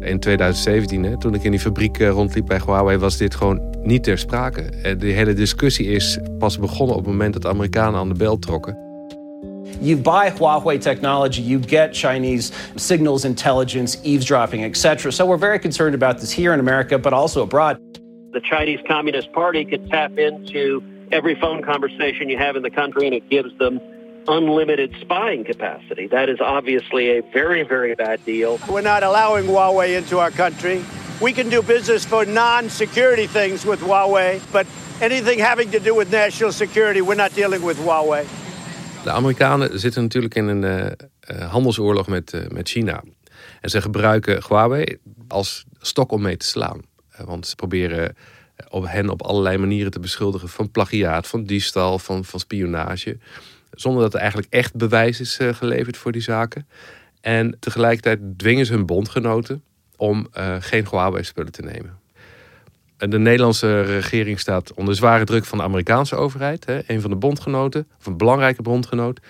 In 0.00 0.20
2017, 0.20 1.02
hè, 1.02 1.18
toen 1.18 1.34
ik 1.34 1.42
in 1.42 1.50
die 1.50 1.60
fabriek 1.60 1.98
uh, 1.98 2.08
rondliep 2.08 2.46
bij 2.46 2.60
Huawei, 2.64 2.98
was 2.98 3.16
dit 3.16 3.34
gewoon 3.34 3.60
niet 3.82 4.02
ter 4.02 4.18
sprake. 4.18 4.62
Uh, 4.62 4.98
de 4.98 5.06
hele 5.06 5.34
discussie 5.34 5.86
is 5.86 6.18
pas 6.38 6.58
begonnen 6.58 6.96
op 6.96 7.02
het 7.02 7.10
moment 7.10 7.32
dat 7.32 7.42
de 7.42 7.48
Amerikanen 7.48 8.00
aan 8.00 8.08
de 8.08 8.14
bel 8.14 8.38
trokken. 8.38 8.84
You 9.80 9.96
buy 9.96 10.32
Huawei 10.38 10.78
technology, 10.78 11.42
you 11.42 11.62
get 11.66 11.96
Chinese 11.96 12.52
signals 12.74 13.24
intelligence, 13.24 13.98
eavesdropping, 14.02 14.64
etc. 14.64 15.12
So 15.12 15.26
we're 15.26 15.38
very 15.38 15.58
concerned 15.58 15.94
about 15.94 16.18
this 16.18 16.36
here 16.36 16.52
in 16.52 16.58
America, 16.58 16.98
but 16.98 17.12
also 17.12 17.42
abroad. 17.42 17.85
The 18.36 18.42
Chinese 18.42 18.80
Communist 18.86 19.32
Party 19.32 19.64
could 19.64 19.88
tap 19.88 20.18
into 20.18 20.82
every 21.10 21.34
phone 21.40 21.62
conversation 21.62 22.28
you 22.28 22.36
have 22.36 22.54
in 22.54 22.62
the 22.62 22.68
country, 22.68 23.06
and 23.06 23.14
it 23.14 23.30
gives 23.30 23.56
them 23.56 23.80
unlimited 24.28 24.94
spying 25.00 25.42
capacity. 25.42 26.06
That 26.08 26.28
is 26.28 26.38
obviously 26.38 27.16
a 27.16 27.22
very, 27.32 27.62
very 27.62 27.94
bad 27.94 28.22
deal. 28.26 28.60
We're 28.68 28.82
not 28.82 29.02
allowing 29.02 29.46
Huawei 29.46 29.96
into 29.96 30.18
our 30.18 30.30
country. 30.30 30.84
We 31.18 31.32
can 31.32 31.48
do 31.48 31.62
business 31.62 32.04
for 32.04 32.26
non 32.26 32.68
security 32.68 33.26
things 33.26 33.64
with 33.64 33.80
Huawei, 33.80 34.38
but 34.52 34.66
anything 35.00 35.38
having 35.38 35.70
to 35.70 35.80
do 35.80 35.94
with 35.94 36.10
national 36.10 36.52
security, 36.52 37.00
we're 37.00 37.22
not 37.24 37.34
dealing 37.34 37.62
with 37.62 37.78
Huawei. 37.78 38.26
De 39.04 39.10
Amerikanen 39.10 39.78
zitten 39.78 40.02
natuurlijk 40.02 40.34
in 40.34 40.48
een 40.48 40.62
uh, 40.62 41.50
handelsoorlog 41.50 42.06
met, 42.06 42.32
uh, 42.32 42.40
met 42.48 42.68
China. 42.68 43.02
En 43.60 43.70
ze 43.70 43.80
gebruiken 43.80 44.42
Huawei 44.48 44.98
als 45.28 45.64
stok 45.80 46.12
om 46.12 46.22
mee 46.22 46.36
te 46.36 46.46
slaan. 46.46 46.94
Want 47.24 47.46
ze 47.46 47.54
proberen 47.54 48.16
op 48.68 48.86
hen 48.86 49.08
op 49.08 49.22
allerlei 49.22 49.58
manieren 49.58 49.90
te 49.90 50.00
beschuldigen 50.00 50.48
van 50.48 50.70
plagiaat, 50.70 51.26
van 51.26 51.44
diefstal, 51.44 51.98
van, 51.98 52.24
van 52.24 52.40
spionage. 52.40 53.18
Zonder 53.70 54.02
dat 54.02 54.14
er 54.14 54.20
eigenlijk 54.20 54.52
echt 54.52 54.74
bewijs 54.74 55.20
is 55.20 55.38
geleverd 55.40 55.96
voor 55.96 56.12
die 56.12 56.22
zaken. 56.22 56.68
En 57.20 57.56
tegelijkertijd 57.60 58.20
dwingen 58.36 58.66
ze 58.66 58.72
hun 58.72 58.86
bondgenoten 58.86 59.62
om 59.96 60.28
geen 60.58 60.86
Huawei-spullen 60.90 61.52
te 61.52 61.62
nemen. 61.62 61.98
De 62.96 63.18
Nederlandse 63.18 63.80
regering 63.82 64.40
staat 64.40 64.74
onder 64.74 64.94
zware 64.94 65.24
druk 65.24 65.44
van 65.44 65.58
de 65.58 65.64
Amerikaanse 65.64 66.14
overheid, 66.14 66.66
hè, 66.66 66.80
een 66.86 67.00
van 67.00 67.10
de 67.10 67.16
bondgenoten, 67.16 67.86
of 67.98 68.06
een 68.06 68.16
belangrijke 68.16 68.62
bondgenoot, 68.62 69.20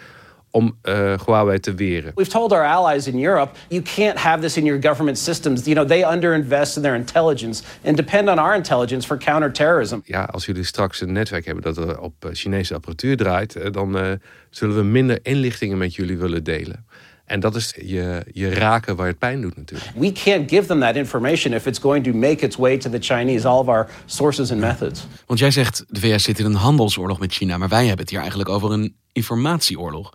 om 0.56 0.78
uh, 0.84 1.14
Huawei 1.24 1.58
te 1.58 1.74
weren. 1.74 2.12
We've 2.14 2.30
told 2.30 2.52
our 2.52 2.64
allies 2.64 3.06
in 3.06 3.24
Europe, 3.24 3.52
you 3.68 3.82
can't 3.82 4.18
have 4.18 4.40
this 4.40 4.56
in 4.56 4.64
your 4.64 4.80
government 4.80 5.18
systems. 5.18 5.64
You 5.64 5.74
know, 5.74 5.86
they 5.86 6.02
underinvest 6.02 6.76
in 6.76 6.82
their 6.82 6.94
intelligence 6.94 7.62
and 7.84 7.96
depend 7.96 8.28
on 8.28 8.38
our 8.38 8.54
intelligence 8.54 9.06
for 9.06 9.18
counterterrorism. 9.18 9.98
Ja, 10.04 10.24
als 10.24 10.46
jullie 10.46 10.64
straks 10.64 11.00
een 11.00 11.12
netwerk 11.12 11.44
hebben 11.44 11.64
dat 11.64 11.76
er 11.76 12.00
op 12.00 12.24
eh, 12.24 12.30
Chinese 12.32 12.74
apparatuur 12.74 13.16
draait, 13.16 13.56
eh, 13.56 13.72
dan 13.72 13.96
uh, 13.96 14.12
zullen 14.50 14.76
we 14.76 14.82
minder 14.82 15.18
inlichtingen 15.22 15.78
met 15.78 15.94
jullie 15.94 16.16
willen 16.16 16.44
delen. 16.44 16.86
En 17.24 17.40
dat 17.40 17.54
is 17.54 17.74
je, 17.84 18.22
je 18.32 18.54
raken 18.54 18.96
waar 18.96 19.06
het 19.06 19.18
pijn 19.18 19.40
doet 19.40 19.56
natuurlijk. 19.56 19.90
We 19.96 20.12
can't 20.12 20.50
give 20.50 20.66
them 20.66 20.80
that 20.80 20.96
information 20.96 21.54
if 21.54 21.66
it's 21.66 21.78
going 21.78 22.04
to 22.04 22.12
make 22.12 22.44
its 22.44 22.56
way 22.56 22.78
to 22.78 22.90
the 22.90 22.98
Chinese, 23.00 23.48
all 23.48 23.58
of 23.58 23.68
our 23.68 23.88
sources 24.04 24.50
and 24.50 24.60
methods. 24.60 25.06
Want 25.26 25.38
jij 25.38 25.50
zegt, 25.50 25.84
de 25.88 26.00
VS 26.00 26.22
zit 26.22 26.38
in 26.38 26.44
een 26.44 26.54
handelsoorlog 26.54 27.18
met 27.18 27.32
China, 27.32 27.58
maar 27.58 27.68
wij 27.68 27.86
hebben 27.86 28.00
het 28.00 28.10
hier 28.10 28.20
eigenlijk 28.20 28.48
over 28.48 28.72
een 28.72 28.94
informatieoorlog. 29.12 30.12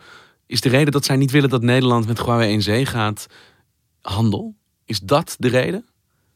Is 0.52 0.62
de 0.62 0.70
reden 0.70 0.92
dat 0.92 1.06
zij 1.06 1.16
niet 1.16 1.32
willen 1.32 1.50
dat 1.50 1.62
Nederland 1.62 2.08
met 2.08 2.20
Huawei 2.20 2.52
in 2.52 2.62
zee 2.62 2.86
gaat 2.86 3.28
handel? 4.02 4.56
Is 4.86 5.00
dat 5.00 5.36
de 5.40 5.48
reden? 5.48 5.86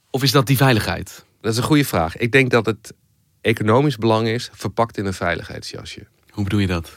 Of 0.10 0.24
is 0.24 0.32
dat 0.32 0.48
die 0.48 0.58
veiligheid? 0.58 1.26
Dat 1.42 1.52
is 1.52 1.58
een 1.58 1.64
goede 1.64 1.86
vraag. 1.86 2.18
Ik 2.18 2.32
denk 2.32 2.52
dat 2.52 2.66
het 2.66 2.94
economisch 3.42 3.98
belang 3.98 4.28
is 4.28 4.50
verpakt 4.54 4.98
in 4.98 5.06
een 5.06 5.14
veiligheidsjasje. 5.14 6.08
Hoe 6.30 6.44
bedoel 6.44 6.60
je 6.60 6.68
dat? 6.68 6.96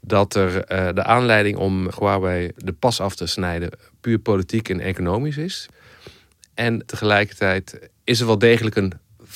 Dat 0.00 0.34
er 0.34 0.54
uh, 0.54 0.94
de 0.94 1.04
aanleiding 1.04 1.56
om 1.56 1.88
Huawei 1.98 2.50
de 2.56 2.72
pas 2.72 3.00
af 3.00 3.14
te 3.14 3.26
snijden 3.26 3.70
puur 4.00 4.18
politiek 4.18 4.68
en 4.68 4.80
economisch 4.80 5.36
is. 5.36 5.68
En 6.54 6.86
tegelijkertijd 6.86 7.90
is 8.04 8.20
er 8.20 8.26
wel 8.26 8.38
degelijk 8.38 8.76
een 8.76 8.92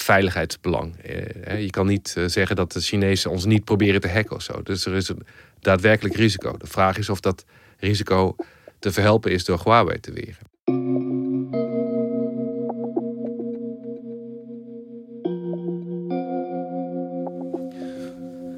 veiligheidsbelang. 0.07 0.95
Uh, 1.09 1.63
je 1.63 1.71
kan 1.71 1.87
niet 1.87 2.15
uh, 2.19 2.25
zeggen 2.27 2.57
dat 2.57 2.73
de 2.73 2.81
Chinezen 2.81 3.31
ons 3.31 3.45
niet 3.45 3.65
proberen 3.65 4.01
te 4.01 4.09
hacken 4.09 4.37
of 4.37 4.43
zo. 4.43 4.63
Dus 4.63 4.87
er 4.87 4.95
is 4.95 5.09
een 5.09 5.27
daadwerkelijk 5.61 6.17
risico. 6.17 6.57
De 6.57 6.67
vraag 6.67 6.99
is 6.99 7.09
of 7.09 7.21
dat 7.21 7.45
risico 7.79 8.37
te 8.79 8.93
verhelpen 8.93 9.31
is 9.31 9.45
door 9.45 9.61
Huawei 9.65 10.01
te 10.01 10.13
weren. 10.13 10.45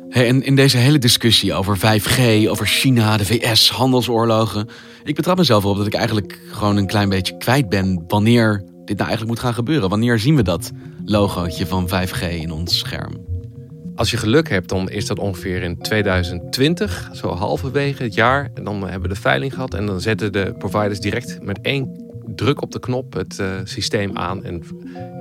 En 0.09 0.43
in 0.43 0.57
deze 0.57 0.76
hele 0.76 0.99
discussie 0.99 1.55
over 1.55 1.76
5G, 1.76 2.49
over 2.49 2.67
China, 2.67 3.17
de 3.17 3.25
VS, 3.25 3.71
handelsoorlogen. 3.71 4.69
Ik 5.05 5.14
betrap 5.14 5.37
mezelf 5.37 5.64
erop 5.64 5.76
dat 5.76 5.87
ik 5.87 5.95
eigenlijk 5.95 6.40
gewoon 6.50 6.76
een 6.76 6.87
klein 6.87 7.09
beetje 7.09 7.37
kwijt 7.37 7.69
ben 7.69 8.05
wanneer 8.09 8.64
dit 8.88 8.97
nou 8.97 9.09
eigenlijk 9.09 9.28
moet 9.28 9.47
gaan 9.47 9.54
gebeuren. 9.54 9.88
Wanneer 9.88 10.18
zien 10.18 10.37
we 10.37 10.42
dat 10.42 10.71
logootje 11.04 11.66
van 11.66 11.88
5G 11.88 12.23
in 12.30 12.50
ons 12.50 12.78
scherm? 12.78 13.12
Als 13.95 14.11
je 14.11 14.16
geluk 14.16 14.49
hebt, 14.49 14.68
dan 14.68 14.90
is 14.90 15.07
dat 15.07 15.18
ongeveer 15.18 15.62
in 15.62 15.78
2020, 15.78 17.11
zo 17.12 17.28
halverwege 17.28 18.02
het 18.02 18.14
jaar. 18.14 18.50
En 18.54 18.64
dan 18.64 18.83
hebben 18.83 19.09
we 19.09 19.14
de 19.14 19.21
veiling 19.21 19.54
gehad 19.54 19.75
en 19.75 19.87
dan 19.87 20.00
zetten 20.00 20.33
de 20.33 20.54
providers 20.59 21.00
direct 21.00 21.38
met 21.42 21.59
één 21.62 22.07
druk 22.35 22.62
op 22.62 22.73
de 22.73 22.78
knop 22.78 23.12
het 23.12 23.38
uh, 23.40 23.47
systeem 23.64 24.16
aan 24.16 24.45
en 24.45 24.62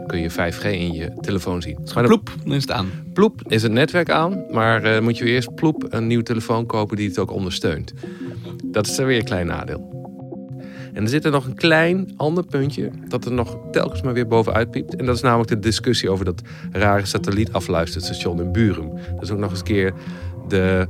kun 0.06 0.20
je 0.20 0.32
5G 0.32 0.64
in 0.64 0.94
je 0.94 1.12
telefoon 1.22 1.62
zien. 1.62 1.78
Maar 1.94 2.04
ploep, 2.04 2.36
dan 2.44 2.54
is 2.54 2.62
het 2.62 2.72
aan. 2.72 2.92
Ploep 3.14 3.42
is 3.48 3.64
het 3.64 3.72
netwerk 3.72 4.10
aan, 4.10 4.46
maar 4.52 4.86
uh, 4.86 5.00
moet 5.00 5.18
je 5.18 5.26
eerst 5.26 5.56
ploep 5.56 5.86
een 5.90 6.08
nieuwe 6.08 6.24
telefoon 6.24 6.66
kopen 6.66 6.98
die 6.98 7.08
het 7.08 7.20
ook 7.20 7.32
ondersteunt. 7.32 7.94
Dat 8.66 8.88
is 8.88 8.98
er 8.98 9.06
weer 9.06 9.18
een 9.20 9.26
klein 9.26 9.48
nadeel. 9.48 9.97
En 10.98 11.04
er 11.04 11.10
zit 11.10 11.26
er 11.26 11.32
nog 11.32 11.46
een 11.46 11.56
klein 11.56 12.14
ander 12.16 12.46
puntje 12.46 12.90
dat 13.08 13.26
er 13.26 13.32
nog 13.32 13.58
telkens 13.72 14.02
maar 14.02 14.14
weer 14.14 14.28
bovenuit 14.28 14.72
piept. 14.72 14.96
En 14.96 15.06
dat 15.06 15.16
is 15.16 15.22
namelijk 15.22 15.50
de 15.50 15.60
discussie 15.60 16.10
over 16.10 16.26
dat 16.26 16.42
rare 16.72 17.06
satellietafluisterstation 17.06 18.42
in 18.42 18.52
Burum. 18.52 18.90
Dat 19.14 19.24
is 19.24 19.32
ook 19.32 19.38
nog 19.38 19.50
eens 19.50 19.60
een 19.60 19.66
keer 19.66 19.94
de, 20.48 20.88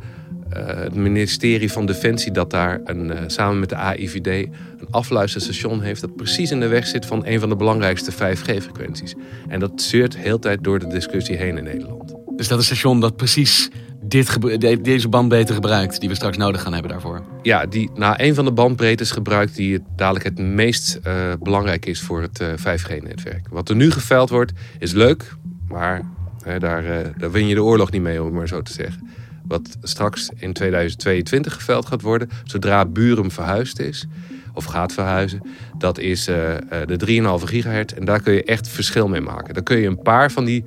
uh, 0.53 0.65
het 0.65 0.95
ministerie 0.95 1.71
van 1.71 1.85
Defensie 1.85 2.31
dat 2.31 2.49
daar 2.49 2.81
een, 2.83 3.05
uh, 3.05 3.17
samen 3.27 3.59
met 3.59 3.69
de 3.69 3.75
AIVD 3.75 4.27
een 4.27 4.87
afluisterstation 4.91 5.81
heeft 5.81 6.01
dat 6.01 6.15
precies 6.15 6.51
in 6.51 6.59
de 6.59 6.67
weg 6.67 6.87
zit 6.87 7.05
van 7.05 7.25
een 7.25 7.39
van 7.39 7.49
de 7.49 7.55
belangrijkste 7.55 8.11
5G-frequenties. 8.11 9.15
En 9.47 9.59
dat 9.59 9.81
zeurt 9.81 10.17
heel 10.17 10.39
tijd 10.39 10.63
door 10.63 10.79
de 10.79 10.87
discussie 10.87 11.35
heen 11.35 11.57
in 11.57 11.63
Nederland. 11.63 12.13
Dus 12.35 12.47
dat 12.47 12.59
is 12.59 12.69
een 12.69 12.75
station 12.75 12.99
dat 12.99 13.15
precies 13.15 13.69
dit, 14.07 14.37
deze 14.83 15.07
bandbreedte 15.07 15.53
gebruikt, 15.53 15.99
die 15.99 16.09
we 16.09 16.15
straks 16.15 16.37
nodig 16.37 16.61
gaan 16.61 16.73
hebben 16.73 16.91
daarvoor. 16.91 17.21
Ja, 17.41 17.65
die 17.65 17.89
na 17.95 18.19
een 18.19 18.35
van 18.35 18.45
de 18.45 18.51
bandbreedtes 18.51 19.11
gebruikt 19.11 19.55
die 19.55 19.83
dadelijk 19.95 20.25
het 20.25 20.39
meest 20.39 20.99
uh, 21.07 21.13
belangrijk 21.39 21.85
is 21.85 22.01
voor 22.01 22.21
het 22.21 22.39
uh, 22.41 22.47
5G-netwerk. 22.47 23.47
Wat 23.49 23.69
er 23.69 23.75
nu 23.75 23.91
geveild 23.91 24.29
wordt, 24.29 24.51
is 24.79 24.91
leuk, 24.91 25.35
maar 25.67 26.01
uh, 26.47 26.59
daar, 26.59 26.83
daar 27.17 27.31
win 27.31 27.47
je 27.47 27.55
de 27.55 27.63
oorlog 27.63 27.91
niet 27.91 28.01
mee, 28.01 28.19
om 28.19 28.25
het 28.25 28.35
maar 28.35 28.47
zo 28.47 28.61
te 28.61 28.73
zeggen. 28.73 29.09
Wat 29.47 29.77
straks 29.81 30.29
in 30.35 30.53
2022 30.53 31.53
geveild 31.53 31.85
gaat 31.85 32.01
worden, 32.01 32.29
zodra 32.43 32.85
Burum 32.85 33.31
verhuisd 33.31 33.79
is, 33.79 34.07
of 34.53 34.65
gaat 34.65 34.93
verhuizen, 34.93 35.41
dat 35.77 35.97
is 35.97 36.25
de 36.25 37.39
3,5 37.39 37.43
gigahertz. 37.43 37.93
En 37.93 38.05
daar 38.05 38.21
kun 38.21 38.33
je 38.33 38.43
echt 38.43 38.67
verschil 38.67 39.07
mee 39.07 39.21
maken. 39.21 39.53
Dan 39.53 39.63
kun 39.63 39.77
je 39.77 39.87
een 39.87 40.01
paar 40.01 40.31
van 40.31 40.45
die 40.45 40.65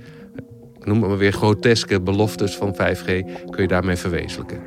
noem 0.85 0.99
maar 0.99 1.19
weer 1.19 1.33
groteske 1.33 2.01
beloftes 2.01 2.57
van 2.57 2.75
5G, 2.75 3.05
kun 3.51 3.63
je 3.63 3.67
daarmee 3.67 3.97
verwezenlijken. 3.97 4.61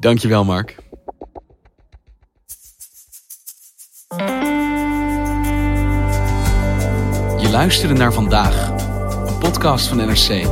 Dankjewel, 0.00 0.44
Mark. 0.44 0.76
Je 7.38 7.48
luisterde 7.50 7.94
naar 7.94 8.12
vandaag, 8.12 8.70
een 9.26 9.38
podcast 9.38 9.86
van 9.86 9.96
NRC. 9.96 10.46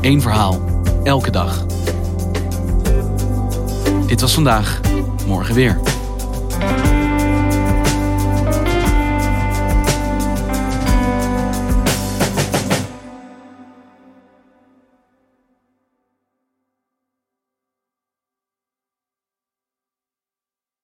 Eén 0.00 0.20
verhaal, 0.20 0.82
elke 1.04 1.30
dag. 1.30 1.66
Dit 4.06 4.20
was 4.20 4.34
vandaag, 4.34 4.80
morgen 5.26 5.54
weer. 5.54 5.97